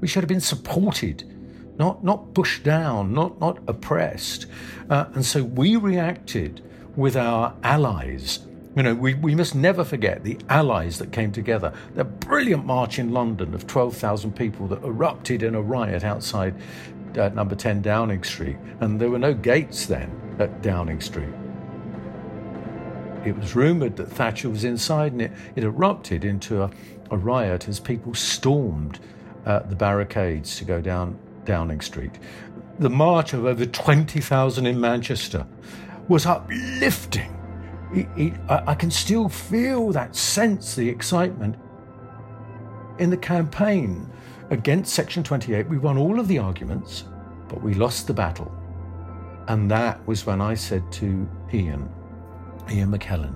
We 0.00 0.08
should 0.08 0.22
have 0.22 0.28
been 0.28 0.40
supported, 0.40 1.24
not, 1.78 2.04
not 2.04 2.34
pushed 2.34 2.62
down, 2.62 3.12
not, 3.12 3.40
not 3.40 3.58
oppressed. 3.68 4.46
Uh, 4.90 5.06
and 5.14 5.24
so 5.24 5.44
we 5.44 5.76
reacted 5.76 6.62
with 6.96 7.16
our 7.16 7.54
allies 7.62 8.40
you 8.76 8.82
know, 8.82 8.94
we, 8.94 9.14
we 9.14 9.34
must 9.34 9.54
never 9.54 9.84
forget 9.84 10.24
the 10.24 10.38
allies 10.48 10.98
that 10.98 11.10
came 11.12 11.32
together. 11.32 11.72
The 11.94 12.04
brilliant 12.04 12.64
march 12.64 12.98
in 12.98 13.12
London 13.12 13.54
of 13.54 13.66
12,000 13.66 14.36
people 14.36 14.68
that 14.68 14.82
erupted 14.84 15.42
in 15.42 15.54
a 15.54 15.62
riot 15.62 16.04
outside 16.04 16.54
uh, 17.18 17.30
number 17.30 17.54
10 17.54 17.82
Downing 17.82 18.22
Street. 18.22 18.56
And 18.80 19.00
there 19.00 19.10
were 19.10 19.18
no 19.18 19.34
gates 19.34 19.86
then 19.86 20.36
at 20.38 20.62
Downing 20.62 21.00
Street. 21.00 21.32
It 23.24 23.36
was 23.36 23.56
rumoured 23.56 23.96
that 23.96 24.08
Thatcher 24.08 24.48
was 24.48 24.64
inside 24.64 25.12
and 25.12 25.22
it, 25.22 25.32
it 25.56 25.64
erupted 25.64 26.24
into 26.24 26.62
a, 26.62 26.70
a 27.10 27.16
riot 27.16 27.68
as 27.68 27.80
people 27.80 28.14
stormed 28.14 29.00
uh, 29.44 29.60
the 29.60 29.76
barricades 29.76 30.56
to 30.58 30.64
go 30.64 30.80
down 30.80 31.18
Downing 31.44 31.80
Street. 31.80 32.12
The 32.78 32.90
march 32.90 33.32
of 33.32 33.44
over 33.44 33.66
20,000 33.66 34.66
in 34.66 34.80
Manchester 34.80 35.46
was 36.06 36.26
uplifting 36.26 37.37
I, 37.94 38.62
I 38.66 38.74
can 38.74 38.90
still 38.90 39.28
feel 39.28 39.90
that 39.92 40.14
sense, 40.14 40.74
the 40.74 40.88
excitement. 40.88 41.56
In 42.98 43.10
the 43.10 43.16
campaign 43.16 44.10
against 44.50 44.92
Section 44.92 45.22
28, 45.22 45.68
we 45.68 45.78
won 45.78 45.96
all 45.96 46.20
of 46.20 46.28
the 46.28 46.38
arguments, 46.38 47.04
but 47.48 47.62
we 47.62 47.74
lost 47.74 48.06
the 48.06 48.14
battle. 48.14 48.52
And 49.48 49.70
that 49.70 50.06
was 50.06 50.26
when 50.26 50.40
I 50.40 50.54
said 50.54 50.90
to 50.92 51.28
Ian, 51.52 51.88
Ian 52.70 52.90
McKellen, 52.90 53.34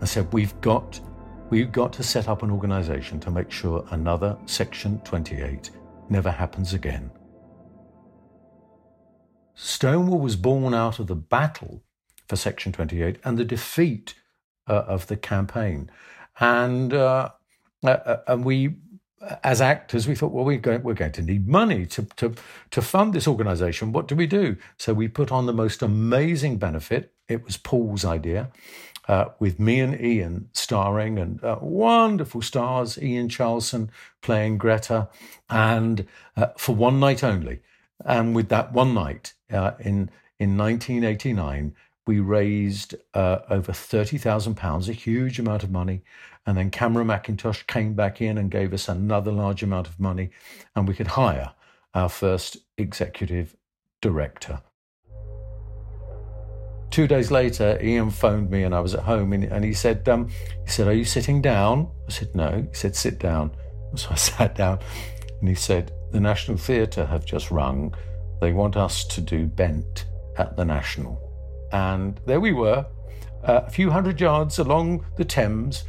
I 0.00 0.04
said, 0.04 0.32
we've 0.32 0.58
got, 0.60 1.00
we've 1.50 1.70
got 1.70 1.92
to 1.94 2.02
set 2.02 2.28
up 2.28 2.42
an 2.42 2.50
organization 2.50 3.20
to 3.20 3.30
make 3.30 3.50
sure 3.50 3.84
another 3.90 4.36
Section 4.46 5.00
28 5.00 5.70
never 6.08 6.30
happens 6.30 6.72
again. 6.72 7.10
Stonewall 9.54 10.20
was 10.20 10.36
born 10.36 10.72
out 10.72 10.98
of 10.98 11.08
the 11.08 11.16
battle 11.16 11.82
for 12.28 12.36
Section 12.36 12.72
28 12.72 13.18
and 13.24 13.38
the 13.38 13.44
defeat 13.44 14.14
uh, 14.68 14.84
of 14.86 15.06
the 15.06 15.16
campaign. 15.16 15.90
And, 16.38 16.92
uh, 16.92 17.30
uh, 17.82 17.88
uh, 17.88 18.20
and 18.28 18.44
we, 18.44 18.76
as 19.42 19.60
actors, 19.60 20.06
we 20.06 20.14
thought, 20.14 20.32
well, 20.32 20.44
we're 20.44 20.58
going, 20.58 20.82
we're 20.82 20.94
going 20.94 21.12
to 21.12 21.22
need 21.22 21.48
money 21.48 21.86
to, 21.86 22.02
to, 22.16 22.34
to 22.70 22.82
fund 22.82 23.14
this 23.14 23.26
organization. 23.26 23.92
What 23.92 24.06
do 24.06 24.14
we 24.14 24.26
do? 24.26 24.56
So 24.76 24.94
we 24.94 25.08
put 25.08 25.32
on 25.32 25.46
the 25.46 25.52
most 25.52 25.82
amazing 25.82 26.58
benefit. 26.58 27.12
It 27.28 27.44
was 27.44 27.56
Paul's 27.56 28.04
idea. 28.04 28.50
Uh, 29.08 29.30
with 29.38 29.58
me 29.58 29.80
and 29.80 29.98
Ian 29.98 30.50
starring 30.52 31.18
and 31.18 31.42
uh, 31.42 31.56
wonderful 31.62 32.42
stars, 32.42 33.02
Ian 33.02 33.28
Charleson 33.28 33.88
playing 34.20 34.58
Greta, 34.58 35.08
and 35.48 36.06
uh, 36.36 36.48
for 36.58 36.74
one 36.74 37.00
night 37.00 37.24
only. 37.24 37.60
And 38.04 38.36
with 38.36 38.50
that 38.50 38.74
one 38.74 38.92
night 38.92 39.32
uh, 39.50 39.72
in 39.80 40.10
in 40.38 40.56
1989, 40.56 41.74
we 42.08 42.20
raised 42.20 42.94
uh, 43.12 43.40
over 43.50 43.70
£30,000, 43.70 44.88
a 44.88 44.92
huge 44.94 45.38
amount 45.38 45.62
of 45.62 45.70
money. 45.70 46.02
And 46.46 46.56
then 46.56 46.70
Cameron 46.70 47.08
Mackintosh 47.08 47.66
came 47.66 47.92
back 47.92 48.22
in 48.22 48.38
and 48.38 48.50
gave 48.50 48.72
us 48.72 48.88
another 48.88 49.30
large 49.30 49.62
amount 49.62 49.88
of 49.88 50.00
money, 50.00 50.30
and 50.74 50.88
we 50.88 50.94
could 50.94 51.08
hire 51.08 51.52
our 51.92 52.08
first 52.08 52.56
executive 52.78 53.54
director. 54.00 54.62
two 56.90 57.06
days 57.06 57.30
later, 57.30 57.78
Ian 57.82 58.10
phoned 58.10 58.50
me 58.50 58.62
and 58.62 58.74
I 58.74 58.80
was 58.80 58.94
at 58.94 59.02
home 59.02 59.34
and, 59.34 59.44
and 59.44 59.62
he 59.62 59.74
said, 59.74 60.08
um, 60.08 60.30
he 60.64 60.70
said, 60.70 60.88
are 60.88 60.94
you 60.94 61.04
sitting 61.04 61.42
down? 61.42 61.88
I 62.08 62.10
said, 62.10 62.34
no. 62.34 62.66
He 62.70 62.74
said, 62.74 62.96
sit 62.96 63.18
down. 63.18 63.52
So 63.96 64.08
I 64.10 64.16
sat 64.16 64.54
down 64.54 64.80
and 65.40 65.48
he 65.48 65.54
said, 65.54 65.92
the 66.10 66.20
National 66.20 66.56
Theatre 66.56 67.06
have 67.06 67.24
just 67.24 67.50
rung. 67.50 67.94
They 68.40 68.52
want 68.52 68.76
us 68.76 69.04
to 69.14 69.20
do 69.20 69.46
Bent 69.46 70.06
at 70.36 70.56
the 70.56 70.64
National. 70.64 71.27
And 71.72 72.20
there 72.26 72.40
we 72.40 72.52
were, 72.52 72.86
uh, 73.44 73.62
a 73.66 73.70
few 73.70 73.90
hundred 73.90 74.20
yards 74.20 74.58
along 74.58 75.04
the 75.16 75.24
Thames 75.24 75.84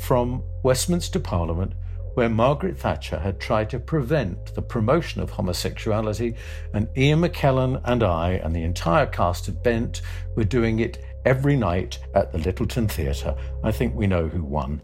from 0.00 0.42
Westminster 0.62 1.18
Parliament, 1.18 1.74
where 2.14 2.28
Margaret 2.28 2.76
Thatcher 2.76 3.18
had 3.18 3.38
tried 3.38 3.70
to 3.70 3.78
prevent 3.78 4.54
the 4.54 4.62
promotion 4.62 5.20
of 5.20 5.30
homosexuality, 5.30 6.34
and 6.74 6.88
Ian 6.96 7.20
McKellen 7.20 7.80
and 7.84 8.02
I 8.02 8.32
and 8.32 8.54
the 8.54 8.64
entire 8.64 9.06
cast 9.06 9.48
of 9.48 9.62
Bent 9.62 10.02
were 10.34 10.44
doing 10.44 10.80
it 10.80 11.04
every 11.24 11.56
night 11.56 11.98
at 12.14 12.32
the 12.32 12.38
Lyttelton 12.38 12.90
Theatre. 12.90 13.36
I 13.62 13.70
think 13.70 13.94
we 13.94 14.06
know 14.06 14.28
who 14.28 14.42
won. 14.42 14.82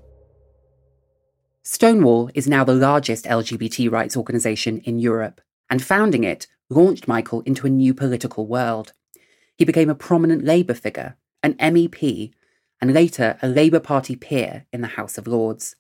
Stonewall 1.62 2.30
is 2.35 2.46
now 2.46 2.62
the 2.62 2.74
largest 2.74 3.24
LGBT 3.24 3.90
rights 3.90 4.16
organisation 4.16 4.78
in 4.85 4.98
Europe, 4.98 5.40
and 5.70 5.83
founding 5.83 6.22
it 6.22 6.46
launched 6.68 7.09
Michael 7.09 7.40
into 7.40 7.66
a 7.66 7.70
new 7.70 7.94
political 7.94 8.46
world. 8.46 8.92
He 9.56 9.64
became 9.64 9.90
a 9.90 9.94
prominent 9.94 10.44
Labour 10.44 10.74
figure, 10.74 11.16
an 11.42 11.54
MEP, 11.54 12.32
and 12.80 12.92
later 12.92 13.38
a 13.40 13.48
Labour 13.48 13.80
Party 13.80 14.16
peer 14.16 14.66
in 14.72 14.80
the 14.80 14.88
House 14.88 15.16
of 15.16 15.26
Lords. 15.26 15.76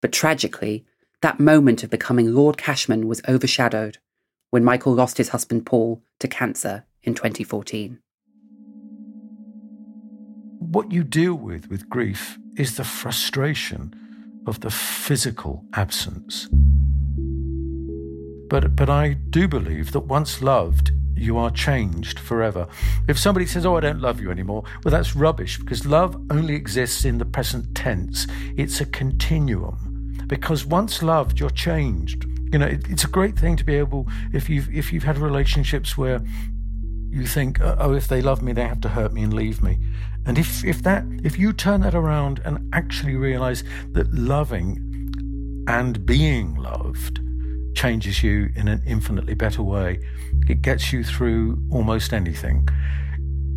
But 0.00 0.12
tragically, 0.12 0.84
that 1.22 1.40
moment 1.40 1.82
of 1.82 1.90
becoming 1.90 2.34
Lord 2.34 2.56
Cashman 2.56 3.06
was 3.06 3.22
overshadowed 3.28 3.98
when 4.50 4.64
Michael 4.64 4.94
lost 4.94 5.18
his 5.18 5.30
husband 5.30 5.66
Paul 5.66 6.02
to 6.18 6.28
cancer 6.28 6.84
in 7.02 7.14
2014. 7.14 7.98
What 10.58 10.92
you 10.92 11.04
deal 11.04 11.34
with 11.34 11.68
with 11.68 11.88
grief 11.88 12.38
is 12.56 12.76
the 12.76 12.84
frustration 12.84 13.94
of 14.46 14.60
the 14.60 14.70
physical 14.70 15.64
absence. 15.74 16.48
But, 18.48 18.76
but 18.76 18.90
I 18.90 19.14
do 19.14 19.46
believe 19.48 19.92
that 19.92 20.00
once 20.00 20.42
loved, 20.42 20.92
you 21.20 21.36
are 21.36 21.50
changed 21.50 22.18
forever. 22.18 22.66
If 23.08 23.18
somebody 23.18 23.46
says, 23.46 23.66
Oh, 23.66 23.76
I 23.76 23.80
don't 23.80 24.00
love 24.00 24.20
you 24.20 24.30
anymore, 24.30 24.64
well, 24.84 24.92
that's 24.92 25.14
rubbish 25.14 25.58
because 25.58 25.86
love 25.86 26.16
only 26.30 26.54
exists 26.54 27.04
in 27.04 27.18
the 27.18 27.24
present 27.24 27.74
tense. 27.74 28.26
It's 28.56 28.80
a 28.80 28.86
continuum 28.86 30.24
because 30.26 30.64
once 30.64 31.02
loved, 31.02 31.38
you're 31.38 31.50
changed. 31.50 32.24
You 32.52 32.58
know, 32.58 32.66
it, 32.66 32.88
it's 32.88 33.04
a 33.04 33.08
great 33.08 33.38
thing 33.38 33.56
to 33.56 33.64
be 33.64 33.74
able 33.76 34.08
if 34.32 34.48
you've 34.48 34.74
if 34.74 34.92
you've 34.92 35.04
had 35.04 35.18
relationships 35.18 35.96
where 35.96 36.20
you 37.10 37.26
think, 37.26 37.60
oh, 37.60 37.76
oh 37.78 37.92
if 37.94 38.08
they 38.08 38.22
love 38.22 38.42
me, 38.42 38.52
they 38.52 38.66
have 38.66 38.80
to 38.82 38.88
hurt 38.88 39.12
me 39.12 39.22
and 39.22 39.34
leave 39.34 39.62
me. 39.62 39.78
And 40.26 40.38
if 40.38 40.64
if 40.64 40.82
that 40.82 41.04
if 41.22 41.38
you 41.38 41.52
turn 41.52 41.80
that 41.82 41.94
around 41.94 42.40
and 42.44 42.68
actually 42.72 43.16
realize 43.16 43.62
that 43.92 44.12
loving 44.12 44.86
and 45.68 46.04
being 46.06 46.54
loved 46.54 47.20
changes 47.74 48.22
you 48.22 48.50
in 48.54 48.68
an 48.68 48.82
infinitely 48.86 49.34
better 49.34 49.62
way, 49.62 50.00
it 50.48 50.62
gets 50.62 50.92
you 50.92 51.04
through 51.04 51.62
almost 51.70 52.12
anything. 52.12 52.68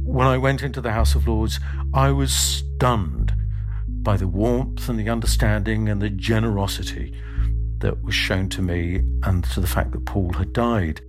When 0.06 0.28
I 0.28 0.38
went 0.38 0.64
into 0.64 0.82
the 0.82 0.92
House 0.92 1.16
of 1.16 1.28
Lords, 1.28 1.60
I 1.94 2.12
was 2.12 2.34
stunned 2.34 3.34
by 3.88 4.18
the 4.18 4.28
warmth 4.28 4.90
and 4.90 5.00
the 5.00 5.10
understanding 5.10 5.88
and 5.90 6.02
the 6.02 6.10
generosity 6.10 7.14
that 7.80 8.04
was 8.04 8.14
shown 8.14 8.50
to 8.50 8.62
me 8.62 9.02
and 9.24 9.44
to 9.44 9.60
the 9.60 9.68
fact 9.68 9.92
that 9.92 10.06
Paul 10.06 10.34
had 10.34 10.54
died. 10.54 11.02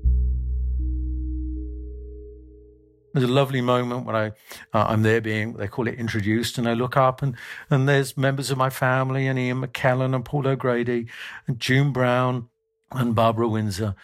There's 3.13 3.31
a 3.31 3.33
lovely 3.33 3.61
moment 3.61 4.07
when 4.07 4.17
I 4.17 4.27
uh, 4.73 4.87
I'm 4.89 5.03
there 5.03 5.21
being 5.21 5.53
they 5.53 5.69
call 5.69 5.87
it 5.87 5.95
introduced, 5.95 6.59
and 6.59 6.69
I 6.69 6.75
look 6.75 6.97
up 6.97 7.23
and 7.23 7.37
and 7.71 7.89
there's 7.89 8.17
members 8.17 8.51
of 8.51 8.59
my 8.59 8.71
family 8.71 9.29
and 9.29 9.39
Ian 9.39 9.63
McKellen 9.63 10.17
and 10.17 10.25
Paul 10.25 10.49
O'Grady 10.49 11.07
and 11.47 11.61
June 11.61 11.93
Brown 11.93 12.49
and 12.95 13.15
Barbara 13.15 13.49
Windsor, 13.49 13.95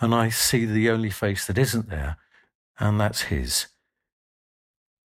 and 0.00 0.14
I 0.14 0.28
see 0.28 0.64
the 0.64 0.90
only 0.90 1.10
face 1.10 1.46
that 1.46 1.58
isn't 1.58 1.88
there, 1.88 2.16
and 2.78 3.00
that's 3.00 3.22
his 3.22 3.66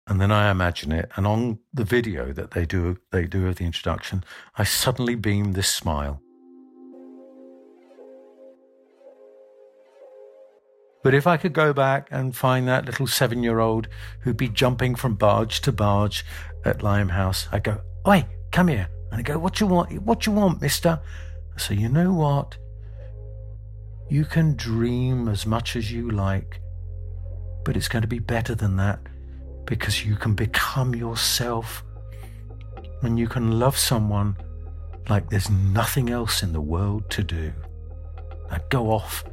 and 0.08 0.22
then 0.22 0.32
I 0.32 0.50
imagine 0.50 0.94
it, 0.94 1.12
and 1.16 1.28
on 1.28 1.60
the 1.74 1.84
video 1.84 2.32
that 2.32 2.52
they 2.52 2.66
do 2.66 2.98
they 3.12 3.26
do 3.26 3.48
of 3.48 3.58
the 3.58 3.66
introduction, 3.66 4.24
I 4.56 4.64
suddenly 4.64 5.16
beam 5.16 5.52
this 5.52 5.68
smile. 5.68 6.22
But 11.04 11.14
if 11.14 11.28
I 11.28 11.38
could 11.38 11.54
go 11.54 11.74
back 11.74 12.08
and 12.10 12.36
find 12.36 12.68
that 12.68 12.86
little 12.86 13.08
seven 13.08 13.44
year 13.44 13.60
old 13.60 13.88
who'd 14.22 14.38
be 14.38 14.50
jumping 14.50 14.96
from 14.96 15.16
barge 15.16 15.62
to 15.62 15.72
barge 15.72 16.26
at 16.66 16.82
Limehouse, 16.82 17.48
I'd 17.52 17.64
go, 17.64 17.82
Oi, 18.08 18.26
come 18.52 18.70
here. 18.70 18.90
And 19.12 19.20
I'd 19.20 19.26
go, 19.26 19.38
What 19.38 19.60
you 19.60 19.68
want? 19.68 20.02
What 20.02 20.26
you 20.26 20.32
want, 20.32 20.62
mister? 20.62 21.00
I 21.56 21.60
say, 21.60 21.76
You 21.76 21.90
know 21.90 22.14
what? 22.14 22.58
You 24.10 24.24
can 24.24 24.56
dream 24.56 25.28
as 25.28 25.46
much 25.46 25.76
as 25.76 25.92
you 25.92 26.10
like, 26.12 26.62
but 27.66 27.76
it's 27.76 27.90
going 27.90 28.04
to 28.04 28.08
be 28.08 28.20
better 28.20 28.56
than 28.56 28.78
that 28.78 29.00
because 29.66 30.06
you 30.06 30.16
can 30.16 30.34
become 30.34 30.96
yourself 30.96 31.84
and 33.02 33.20
you 33.20 33.28
can 33.28 33.60
love 33.60 33.78
someone 33.78 34.38
like 35.10 35.30
there's 35.30 35.50
nothing 35.50 36.10
else 36.10 36.42
in 36.42 36.54
the 36.54 36.62
world 36.62 37.10
to 37.10 37.24
do. 37.24 37.52
Now 38.50 38.60
go 38.70 38.92
off, 38.92 39.26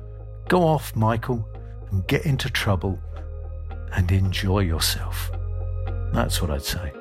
go 0.49 0.63
off, 0.63 0.95
Michael, 0.97 1.49
and 1.91 2.07
get 2.09 2.27
into 2.27 2.51
trouble 2.51 2.99
and 3.93 4.11
enjoy 4.11 4.61
yourself. 4.61 5.31
That's 6.13 6.43
what 6.43 6.51
I'd 6.51 6.63
say. 6.63 6.93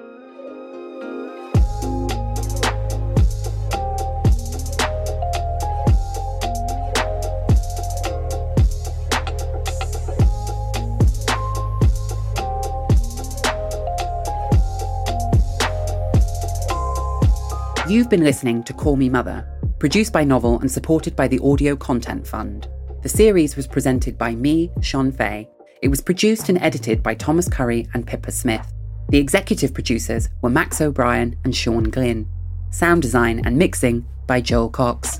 You've 17.94 18.10
been 18.10 18.24
listening 18.24 18.64
to 18.64 18.74
Call 18.74 18.96
Me 18.96 19.08
Mother, 19.08 19.48
produced 19.78 20.12
by 20.12 20.24
Novel 20.24 20.60
and 20.62 20.72
supported 20.72 21.16
by 21.16 21.28
the 21.28 21.40
Audio 21.44 21.76
Content 21.76 22.26
Fund. 22.26 22.68
The 23.04 23.08
series 23.08 23.56
was 23.56 23.68
presented 23.68 24.18
by 24.18 24.34
me, 24.34 24.72
Shon 24.82 25.12
Faye. 25.12 25.48
It 25.84 25.90
was 25.90 26.02
produced 26.02 26.50
and 26.50 26.58
edited 26.58 27.04
by 27.04 27.14
Thomas 27.14 27.48
Curry 27.48 27.88
and 27.94 28.08
Pippa 28.08 28.32
Smith. 28.32 28.74
The 29.10 29.20
executive 29.20 29.76
producers 29.76 30.30
were 30.42 30.50
Max 30.50 30.82
O'Brien 30.82 31.38
and 31.44 31.56
Sean 31.56 31.84
Glynn. 31.84 32.28
Sound 32.72 33.04
design 33.04 33.44
and 33.46 33.60
mixing 33.60 34.08
by 34.26 34.42
Joel 34.42 34.72
Cox. 34.72 35.20